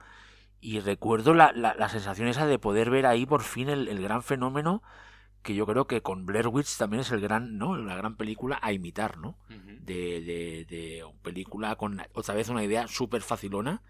[0.60, 4.02] Y recuerdo la, la, la sensación esa de poder ver ahí por fin el, el
[4.02, 4.82] gran fenómeno
[5.42, 7.76] que yo creo que con Blair Witch también es el gran, ¿no?
[7.76, 9.36] La gran película a imitar, ¿no?
[9.82, 13.82] De, de, de película con otra vez una idea súper facilona.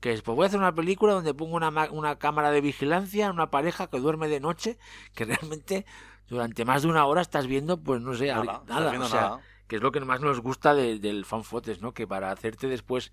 [0.00, 3.30] Que es, pues voy a hacer una película donde pongo una, una cámara de vigilancia,
[3.30, 4.78] una pareja que duerme de noche,
[5.14, 5.84] que realmente
[6.28, 8.62] durante más de una hora estás viendo, pues no sé, Nada,
[9.00, 9.40] o sea, nada.
[9.66, 11.92] que es lo que más nos gusta de- del fanfotes, ¿no?
[11.92, 13.12] Que para hacerte después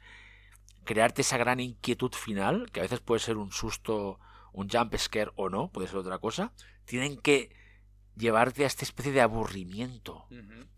[0.85, 4.19] crearte esa gran inquietud final, que a veces puede ser un susto,
[4.53, 6.53] un jump scare o no, puede ser otra cosa,
[6.85, 7.53] tienen que
[8.15, 10.25] llevarte a esta especie de aburrimiento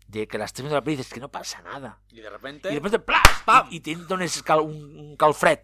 [0.08, 2.00] de que la estés viendo la peli y dices que no pasa nada.
[2.10, 3.42] Y de repente, Y de repente, ¡plas!
[3.44, 3.68] ¡pam!
[3.70, 4.22] Y te entra un,
[4.62, 5.60] un, un calfred.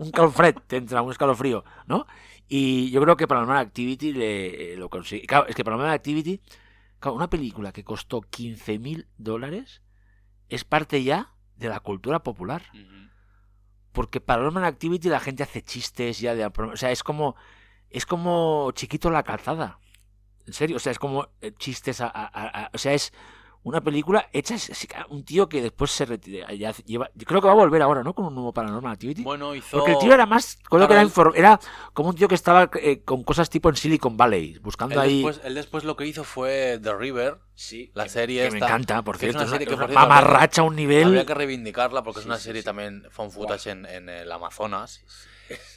[0.00, 2.06] Un calfred, te entra un escalofrío, ¿no?
[2.48, 5.26] Y yo creo que Paranormal Activity le, eh, lo consigue.
[5.26, 6.40] Claro, es que Paranormal Activity,
[6.98, 9.82] claro, una película que costó 15 mil dólares
[10.48, 12.62] es parte ya de la cultura popular.
[12.72, 13.10] Ujú.
[13.92, 16.46] Porque Paranormal Activity la gente hace chistes ya de...
[16.46, 17.36] O sea, es como...
[17.90, 19.80] Es como chiquito la calzada.
[20.46, 23.12] En serio, o sea, es como eh, chistes a, a- a- a- O sea, es
[23.62, 24.54] una película hecha...
[24.54, 26.52] es- es un tío que después se retira...
[26.54, 28.14] Ya hace- lleva, yo creo que va a volver ahora, ¿no?
[28.14, 29.22] Con un nuevo Paranormal Activity.
[29.22, 29.76] bueno, hizo...
[29.76, 30.58] Porque el tío era más...
[30.68, 31.60] Creo que era, infor- era
[31.92, 35.14] como un tío que estaba eh, con cosas tipo en Silicon Valley, buscando él, ahí...
[35.22, 38.56] después, él después lo que hizo fue The River, sí, la que- serie que me
[38.58, 39.38] esta, encanta, por que es cierto.
[39.38, 41.04] una Es serie una, que, por es una cierto, habría- mamarracha a un nivel...
[41.04, 42.66] Habría que reivindicarla porque es Sí, una sí, serie sí.
[42.66, 45.04] también found footage en, en el Amazonas.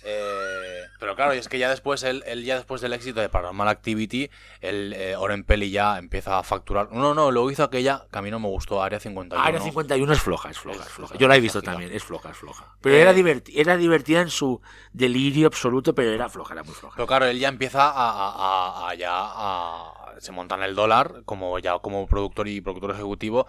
[0.03, 3.29] Eh, pero claro, y es que ya después, él, él ya después del éxito de
[3.29, 4.29] Paranormal Activity,
[4.61, 6.91] el eh, Oren Peli ya empieza a facturar.
[6.91, 9.43] No, no, lo hizo aquella que a mí no me gustó, Área 51.
[9.45, 11.15] Área 51 es floja, es floja, Es es floja.
[11.17, 12.75] Yo la he visto también, es floja, es floja.
[12.81, 14.61] Pero Eh, era, diverti- era divertida en su
[14.91, 16.95] delirio absoluto, pero era floja, era muy floja.
[16.95, 20.75] Pero claro, él ya empieza a, a- a- a ya a- se monta en el
[20.75, 23.47] dólar como ya como productor y productor ejecutivo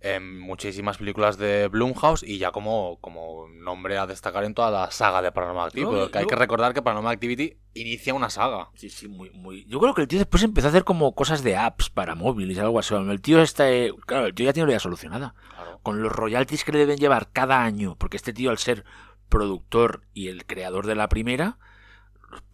[0.00, 4.90] en muchísimas películas de Blumhouse y ya como, como nombre a destacar en toda la
[4.90, 5.92] saga de Paranormal Activity.
[5.92, 8.70] No, porque hay que recordar que Paranormal Activity inicia una saga.
[8.74, 9.66] Sí, sí, muy, muy.
[9.66, 12.58] Yo creo que el tío después empezó a hacer como cosas de apps para móviles,
[12.58, 12.94] algo así.
[12.94, 15.34] El tío está, eh, claro, el tío ya tiene la vida solucionada.
[15.54, 15.80] Claro.
[15.82, 18.84] Con los royalties que le deben llevar cada año, porque este tío al ser
[19.28, 21.58] productor y el creador de la primera,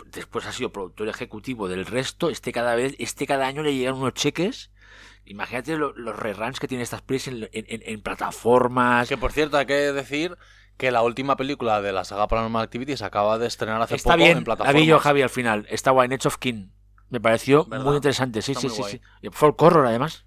[0.07, 3.95] después ha sido productor ejecutivo del resto, este cada vez, este cada año le llegan
[3.95, 4.71] unos cheques.
[5.27, 9.09] Imagínate lo- los reruns que tienen estas pelis en, en- en- en plataformas.
[9.09, 10.37] Que por cierto, hay que decir
[10.77, 14.11] que la última película de la saga Paranormal Activity se acaba de estrenar hace Está
[14.13, 14.87] poco bien, en la vi plataformas.
[14.87, 15.67] yo, Javi, al final.
[15.71, 16.69] Está guay, Edge of King.
[17.09, 17.85] Me pareció ¿Verdad?
[17.85, 19.01] muy interesante, sí, Está sí, sí, sí.
[19.23, 20.25] Y folk horror, además.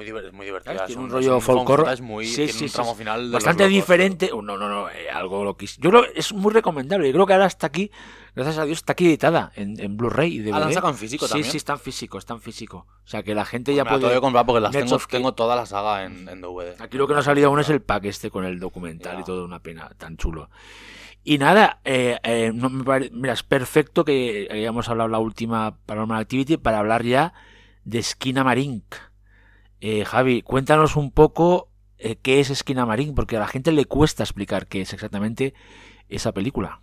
[0.00, 0.46] Muy, diver- muy
[0.86, 2.98] Tiene un rollo footage muy, Sí, tiene sí, un sí, tramo sí.
[2.98, 4.30] final de los Bastante locos, diferente.
[4.32, 5.84] Oh, no, no, no, eh, algo loquísimo.
[5.84, 7.06] Yo creo que es muy recomendable.
[7.08, 7.90] Yo creo que ahora está aquí,
[8.34, 10.54] gracias a Dios, está aquí editada en, en Blu-ray y DVD.
[10.54, 11.50] Ah, ¿la en físico sí, también?
[11.50, 12.86] sí, está en físico, está en físico.
[13.04, 14.14] O sea, que la gente ya Me la tengo puede...
[14.14, 16.80] que comprar porque las tengo, tengo toda la saga en, en DVD.
[16.80, 19.24] Aquí lo que nos ha salido aún es el pack este con el documental y
[19.24, 20.48] todo, una pena, tan chulo.
[21.22, 25.76] Y nada, eh, eh, no me pare- mira, es perfecto que hayamos hablado la última
[25.84, 27.34] Paranormal Activity para hablar ya
[27.84, 28.94] de Esquina Marink.
[29.80, 33.86] Eh, Javi, cuéntanos un poco eh, qué es Esquina Marink, porque a la gente le
[33.86, 35.54] cuesta explicar qué es exactamente
[36.08, 36.80] esa película.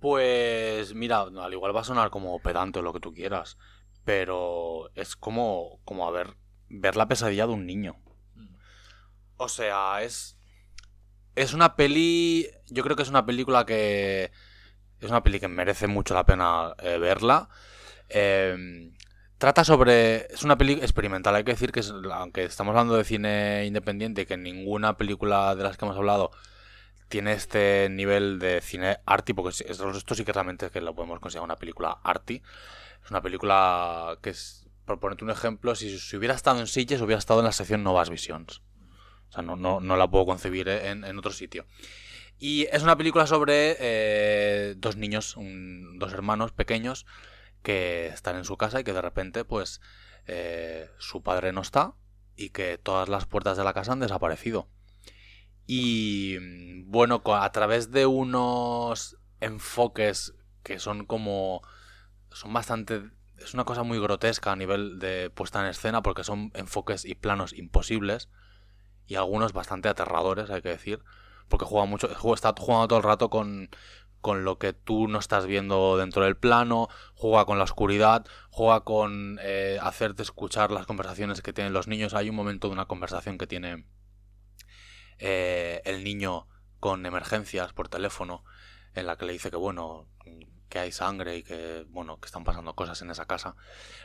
[0.00, 3.56] Pues mira, al igual va a sonar como pedante o lo que tú quieras,
[4.04, 6.36] pero es como, como a ver,
[6.68, 7.96] ver la pesadilla de un niño.
[9.36, 10.38] O sea, es,
[11.34, 14.30] es una peli, yo creo que es una película que
[15.00, 17.48] es una peli que merece mucho la pena eh, verla.
[18.08, 18.92] Eh,
[19.38, 23.04] trata sobre, es una peli experimental, hay que decir que es- aunque estamos hablando de
[23.04, 26.30] cine independiente, que ninguna película de las que hemos hablado
[27.08, 30.80] tiene este nivel de cine arty, porque es- esto, esto sí que realmente es que
[30.80, 32.42] lo podemos considerar una película arty.
[33.04, 37.00] Es una película que es, por ponerte un ejemplo, si, si hubiera estado en Sitges,
[37.00, 38.62] hubiera estado en la sección Novas Visions.
[39.28, 41.66] O sea, no, no, no la puedo concebir en, en otro sitio.
[42.38, 47.06] Y es una película sobre eh, dos niños, un- dos hermanos pequeños,
[47.66, 49.80] que están en su casa y que de repente, pues,
[50.28, 51.94] eh, su padre no está
[52.36, 54.68] y que todas las puertas de la casa han desaparecido.
[55.66, 61.60] Y bueno, a través de unos enfoques que son como.
[62.30, 63.10] son bastante.
[63.36, 67.16] Es una cosa muy grotesca a nivel de puesta en escena porque son enfoques y
[67.16, 68.28] planos imposibles
[69.08, 71.02] y algunos bastante aterradores, hay que decir.
[71.48, 73.70] Porque juega mucho, está jugando todo el rato con,
[74.26, 78.80] con lo que tú no estás viendo dentro del plano, juega con la oscuridad, juega
[78.80, 82.12] con eh, hacerte escuchar las conversaciones que tienen los niños.
[82.12, 83.86] Hay un momento de una conversación que tiene
[85.20, 86.48] eh, el niño
[86.80, 88.42] con emergencias por teléfono
[88.96, 90.08] en la que le dice que bueno
[90.68, 93.54] que hay sangre y que bueno que están pasando cosas en esa casa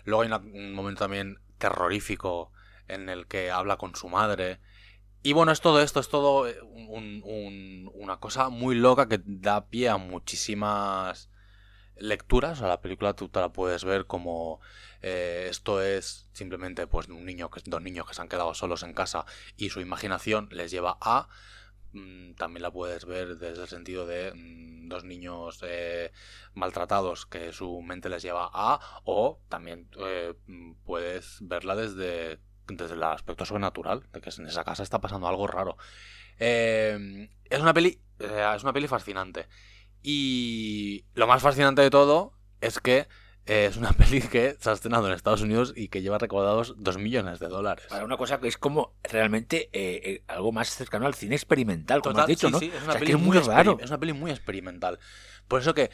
[0.04, 2.52] luego hay un momento también terrorífico
[2.88, 4.60] en el que habla con su madre
[5.24, 9.22] y bueno es todo esto es todo eh, un- un- una cosa muy loca que
[9.26, 11.30] da pie a muchísimas
[11.96, 12.58] lecturas.
[12.60, 14.60] Sea, la película tú te la puedes ver como
[15.02, 18.84] eh, esto es simplemente pues un niño que dos niños que se han quedado solos
[18.84, 19.26] en casa
[19.58, 21.28] y su imaginación les lleva a
[21.94, 26.12] mm, también la puedes ver desde el sentido de mm, dos niños eh,
[26.54, 29.88] maltratados que su mente les lleva a o también
[30.48, 32.40] mm, puedes verla desde
[32.78, 35.78] desde el aspecto sobrenatural de que en esa casa está pasando algo raro
[36.40, 39.48] Eh, es una peli eh, es una peli fascinante
[40.02, 43.08] y lo más fascinante de todo es que
[43.46, 46.76] eh, es una peli que se ha estrenado en Estados Unidos y que lleva recaudados
[46.78, 47.86] 2 millones de dólares.
[47.90, 52.02] Para una cosa que es como realmente eh, eh, algo más cercano al cine experimental,
[52.02, 52.60] como Total, has dicho, sí, ¿no?
[52.60, 53.78] sí, es O una sea, peli es muy raro.
[53.80, 55.00] Es una peli muy experimental.
[55.48, 55.90] Por eso que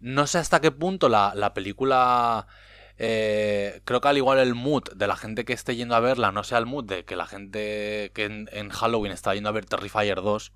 [0.00, 2.46] no sé hasta qué punto la, la película.
[2.98, 6.32] Eh, creo que al igual el mood de la gente que esté yendo a verla
[6.32, 9.52] no sea el mood de que la gente que en, en Halloween está yendo a
[9.52, 10.52] ver Terrifier 2,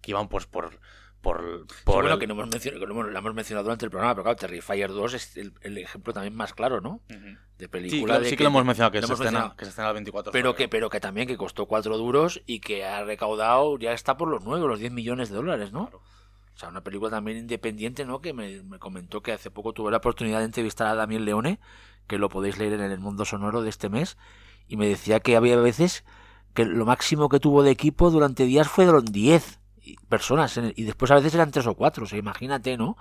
[0.00, 0.78] que iban pues por.
[1.20, 3.84] por, Sí, por bueno, el- que no hemos mencionado, que no lo hemos mencionado durante
[3.84, 7.00] el programa, pero claro, Terrifier 2 es el, el ejemplo también más claro, ¿no?
[7.10, 7.36] Ujú.
[7.58, 8.04] De Sí, película.
[8.14, 9.56] claro, de sí que lo hemos mencionado, que, se hemos estrena, mencionado.
[9.56, 12.42] que se estrena el 24 de Pero que, pero que también que costó 4 duros
[12.46, 15.90] y que ha recaudado, ya está por los 9, los 10 millones de dólares, ¿no?
[16.56, 18.22] O sea, una película también independiente, ¿no?
[18.22, 21.60] Que me, me comentó que hace poco tuve la oportunidad de entrevistar a Damián Leone,
[22.06, 24.16] que lo podéis leer en el Mundo Sonoro de este mes,
[24.66, 26.02] y me decía que había veces
[26.54, 29.60] que lo máximo que tuvo de equipo durante días fueron 10
[30.08, 32.96] personas, y después a veces eran 3 o 4, o sea, imagínate, ¿no?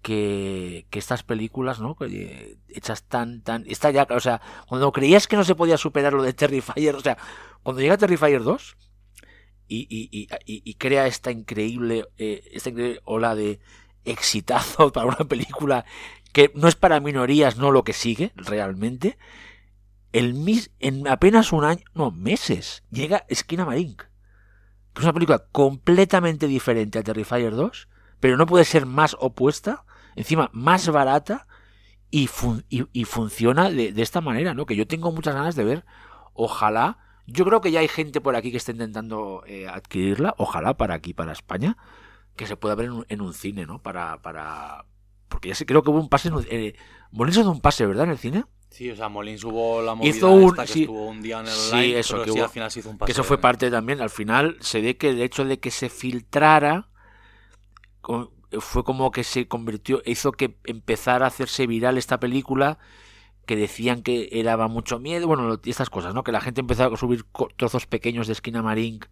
[0.00, 1.96] Que, que estas películas, ¿no?
[2.08, 3.64] Eh, hechas tan, tan...
[3.66, 7.00] Está ya, o sea, cuando creías que no se podía superar lo de Terrifier, o
[7.00, 7.18] sea,
[7.64, 8.76] cuando llega Terrifier 2
[9.68, 12.70] y, crea esta increíble, eh, esta
[13.04, 13.60] ola de
[14.04, 15.84] exitazo para una película
[16.32, 19.18] que no es para minorías, no lo que sigue realmente,
[20.12, 23.66] el mis, en apenas un año, no, meses, llega Esquina.
[24.92, 27.88] Que es una película completamente diferente a Terrifier 2,
[28.20, 31.46] pero no puede ser más opuesta, encima más barata
[32.10, 32.28] y-
[32.92, 34.66] y funciona de, de esta manera, ¿no?
[34.66, 35.84] Que yo tengo muchas ganas de ver.
[36.34, 36.98] Ojalá.
[37.26, 40.34] Yo creo que ya hay gente por aquí que está intentando eh, adquirirla.
[40.38, 41.76] Ojalá para aquí, para España,
[42.36, 43.80] que se pueda ver en un, en un cine, ¿no?
[43.82, 44.84] Para, para.
[45.28, 46.30] Porque ya sé, creo que hubo un pase.
[46.50, 46.74] Eh,
[47.10, 48.04] Molins hizo un pase, ¿verdad?
[48.04, 48.44] En el cine.
[48.70, 50.80] Sí, o sea, Molins hubo la movida Hizo un- esta que sí.
[50.82, 52.80] estuvo un día en el Sí, online, eso, pero que sí, hubo- al final se
[52.80, 53.06] hizo un pase.
[53.06, 54.00] Que eso fue parte también.
[54.00, 56.88] Al final se ve que el hecho de que se filtrara
[58.60, 62.78] fue como que se convirtió, hizo que empezara a hacerse viral esta película
[63.46, 66.24] que decían que daba mucho miedo, bueno, estas cosas, ¿no?
[66.24, 67.24] Que la gente empezó a subir
[67.56, 69.06] trozos pequeños de Esquina Marink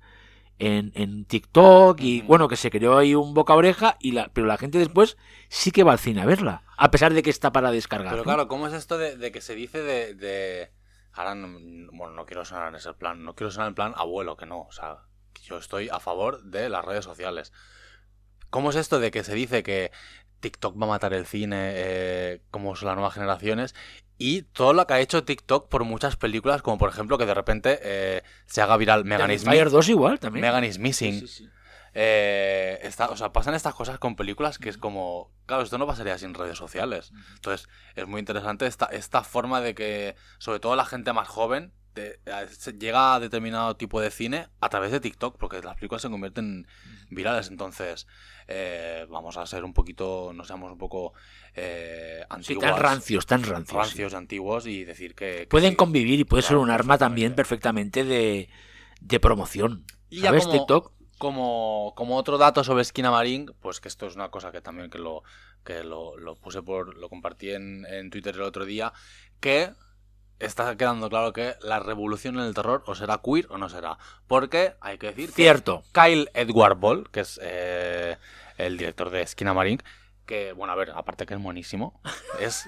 [0.59, 4.47] en, en TikTok y bueno, que se creó ahí un boca oreja, y la, pero
[4.47, 5.17] la gente después
[5.49, 8.11] sí que va al cine a verla, a pesar de que está para descargar.
[8.13, 8.25] Pero ¿no?
[8.25, 10.71] claro, ¿cómo es esto de, de que se dice de, de-
[11.13, 11.47] Ahora, no,
[11.93, 14.63] bueno, no quiero sonar en ese plan, no quiero sonar en plan abuelo, que no,
[14.63, 14.99] o sea,
[15.45, 17.53] yo estoy a favor de las redes sociales.
[18.51, 19.93] ¿Cómo es esto de que se dice que
[20.41, 23.75] TikTok va a matar el cine, eh, como son las nuevas generaciones,
[24.27, 27.35] y todo lo que ha hecho TikTok por muchas películas, como por ejemplo que de
[27.35, 30.43] repente eh, se haga viral Megan is, Fire Mi- 2 igual también.
[30.43, 31.51] Megan is Missing, Sí, sí, sí.
[31.95, 35.87] eh, está- o sea, pasan estas cosas con películas que es como, claro, esto no
[35.87, 37.13] pasaría sin redes sociales.
[37.35, 41.73] Entonces, es muy interesante esta, esta forma de que, sobre todo la gente más joven,
[41.95, 42.19] de-
[42.79, 46.67] llega a determinado tipo de cine a través de TikTok, porque las películas se convierten
[47.11, 47.49] virales.
[47.49, 48.07] Entonces,
[48.49, 51.13] eh, vamos a ser un poquito, no seamos un poco
[51.55, 52.65] eh, Sí, antiguos.
[52.65, 53.77] tan rancios, tan rancios.
[53.77, 55.37] rancios antiguos y decir que...
[55.41, 55.77] que Pueden sí.
[55.77, 58.05] convivir y puede ser un arma también perfectamente.
[58.05, 58.49] de,
[59.01, 59.85] de promoción.
[60.11, 60.45] Y ya ¿Sabes?
[60.47, 60.93] como- TikTok.
[61.19, 64.91] como, como otro dato sobre Esquina Marín, pues que esto es una cosa que también
[64.91, 65.23] que lo,
[65.65, 68.93] que lo, lo puse por, lo compartí en, en Twitter el otro día,
[69.41, 69.71] que
[70.45, 73.99] está quedando claro que la revolución en el terror o será queer o no será.
[74.27, 75.83] Porque hay que decir que Cierto.
[75.93, 78.17] Kyle Edward Ball, que es eh,
[78.59, 79.83] el director de Esquina Marín,
[80.27, 82.01] que, bueno, a ver, aparte que es buenísimo,
[82.41, 82.67] es,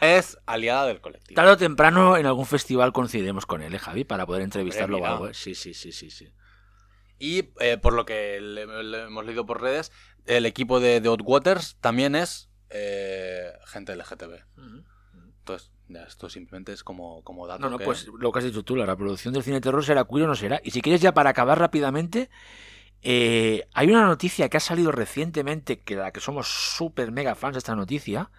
[0.00, 1.36] es aliada del colectivo.
[1.36, 4.04] Tarde o temprano en algún festival coincidiremos con él, ¿eh, Javi?
[4.04, 5.28] Para poder entrevistarlo o algo.
[5.28, 5.34] ¿eh?
[5.34, 6.32] Sí, sí, sí, sí, sí.
[7.18, 9.92] Y eh, por lo que le- le hemos leído por redes,
[10.26, 14.40] el equipo de, Hot Waters también es eh, gente LGTB.
[15.40, 17.62] Entonces, ya, esto simplemente es como, como dato.
[17.62, 19.84] No, no, que- pues lo que has dicho tú, la reproducción del cine de terror
[19.84, 20.60] será queer o no será.
[20.62, 22.30] Y si quieres ya para acabar rápidamente,
[23.02, 27.54] eh, hay una noticia que ha salido recientemente, que la que somos súper mega fans
[27.54, 28.30] de esta noticia,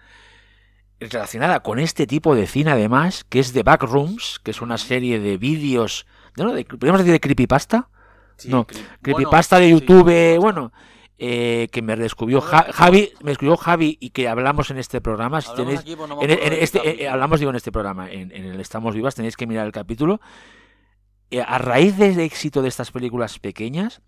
[1.00, 5.18] relacionada con este tipo de cine además, que es The Backrooms, que es una serie
[5.18, 6.52] de vídeos, ¿no?
[6.52, 7.88] De, ¿Podríamos decir de creepyasta?
[8.36, 10.72] Sí, no, cre- Creepypasta bueno, de sí, YouTube, bueno,
[11.18, 15.40] eh, que me descubrió Ja- Javi, me descubrió Javi y que hablamos en este programa.
[15.40, 18.32] Si hablamos tenéis, aquí, pues no en, este, eh, hablamos, digo, en este programa, en,
[18.32, 20.20] en el Estamos Vivas, tenéis que mirar el capítulo.
[21.30, 24.02] Eh, a raíz del éxito de estas películas pequeñas,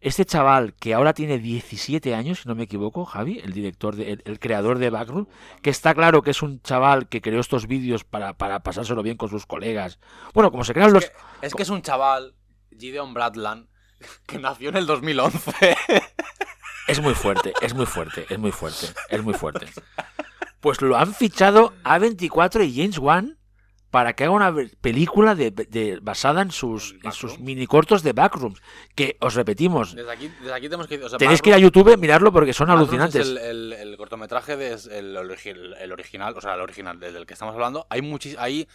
[0.00, 4.12] este chaval que ahora tiene 17 años, si no me equivoco, Javi, el director, de,
[4.12, 5.26] el, el creador de Backroom,
[5.62, 9.16] que está claro que es un chaval que creó estos vídeos para, para pasárselo bien
[9.16, 9.98] con sus colegas.
[10.34, 11.04] Bueno, como se crean Es los...
[11.06, 11.16] que,
[11.46, 12.34] es que es un chaval,
[12.78, 13.68] Gideon Bradland,
[14.26, 15.76] que nació en el 2011.
[16.88, 19.66] Es muy fuerte, es muy fuerte, es muy fuerte, es muy fuerte.
[20.60, 23.38] Pues lo han fichado A24 y James Wan
[23.90, 28.12] para que haga una película de, de- basada en sus, en sus mini cortos de
[28.14, 28.60] Backrooms.
[28.94, 30.96] Que os repetimos, Desde aquí, desde aquí tenemos que...
[31.04, 33.20] o sea, tenéis que ir a YouTube, mirarlo porque son Backrooms alucinantes.
[33.26, 36.98] Es el, el- el cortometraje de, es el, origi- el original, o sea, el original
[36.98, 37.86] del que estamos hablando.
[37.90, 38.66] Hay muchis, hay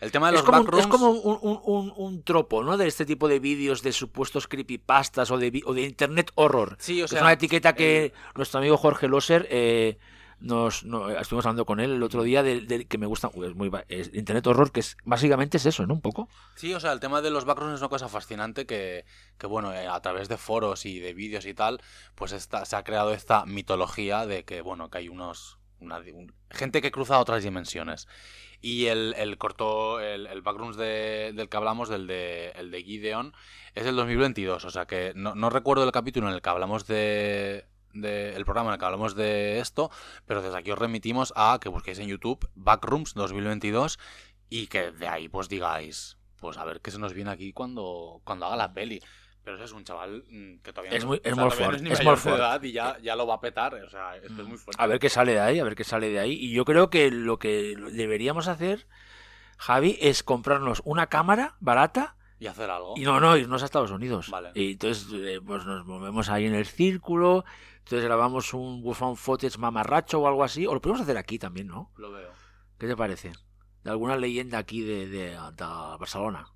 [0.00, 0.84] el tema de los Es como, un- backrooms.
[0.86, 2.76] es como un, un- un- un tropo, ¿no?
[2.76, 6.76] De este tipo de vídeos de supuestos creepypastas o de, o de internet horror.
[6.78, 9.98] Sí, o Que sea, es una etiqueta que nuestro amigo Jorge Loser eh,
[10.38, 13.54] nos, no, estuvimos hablando con él el otro día de, de- que me gusta es
[13.54, 16.78] muy ba- es internet horror que es básicamente es eso no un poco Sí, o
[16.80, 19.06] sea, el tema de los backrooms es una cosa fascinante que,
[19.38, 21.80] que bueno, eh, a través de foros y de vídeos y tal,
[22.14, 25.58] pues esta, se ha creado esta mitología de que, bueno, que hay unos...
[25.80, 28.06] una- un- gente que cruza otras dimensiones.
[28.60, 32.82] Y el, el corto, el, el backrooms de- del que hablamos, del de, el de
[32.82, 33.32] Gideon,
[33.74, 34.64] es del 2022.
[34.64, 38.44] O sea que no, no recuerdo el capítulo en el que hablamos de, de- el
[38.44, 39.90] programa en el que hablamos de esto,
[40.26, 43.98] pero desde aquí os remitimos a que busquéis en YouTube Backrooms 2022
[44.48, 48.20] y que de ahí pues digáis, pues a ver qué se nos viene aquí cuando,
[48.24, 49.00] cuando haga la peli.
[49.46, 51.44] Pero ese es un chaval mm, que todavía Es no, muy- es o sea, muy
[51.44, 52.40] no fuerte, es muy fuerte.
[52.40, 53.74] edad y ya, ya lo va a petar.
[53.76, 54.82] O sea, esto es muy fuerte.
[54.82, 56.90] a ver qué sale de ahí a ver qué sale de ahí y yo creo
[56.90, 58.88] que lo que deberíamos hacer
[59.56, 62.94] Javi es comprarnos una cámara barata Y hacer algo.
[62.96, 64.50] y no no irnos a Estados Unidos Vale.
[64.56, 67.44] y entonces eh, pues nos movemos ahí en el círculo
[67.78, 71.68] entonces grabamos un found footage mamarracho o algo así o lo podemos hacer aquí también
[71.68, 72.32] no Lo veo.
[72.78, 73.30] qué te parece
[73.84, 75.36] de alguna leyenda aquí de, de, de
[76.00, 76.48] Barcelona.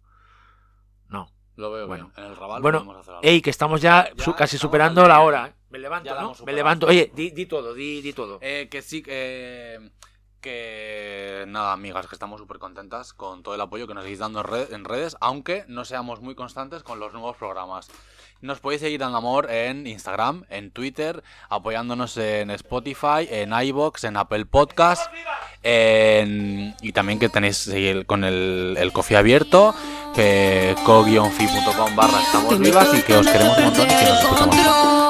[1.61, 2.11] Lo veo Bueno.
[2.15, 2.25] bien.
[2.27, 3.27] En el Raval Bueno, podemos hacer algo.
[3.29, 5.49] Ey, que estamos ya, Ya su- casi estamos superando la hora.
[5.49, 5.55] ¿eh?
[5.71, 6.35] Me levanto, ¿no?
[6.47, 6.87] Me levanto.
[6.87, 8.39] Oye, di, di todo, di, di todo.
[8.41, 9.91] Eh, que sí, que,
[10.41, 14.41] que nada, amigas, que estamos súper contentas con todo el apoyo que nos seguís dando
[14.41, 17.89] en, red- en redes, aunque no seamos muy constantes con los nuevos programas.
[18.43, 24.17] Nos podéis seguir en Amor en Instagram, en Twitter, apoyándonos en Spotify, en iBox, en
[24.17, 25.11] Apple Podcast,
[25.63, 27.71] en- y también que tenéis
[28.07, 29.75] con el, el coffee abierto,
[30.15, 35.10] que co-fi.com barra estamos vivas y que os queremos un montón y que nos escuchamos.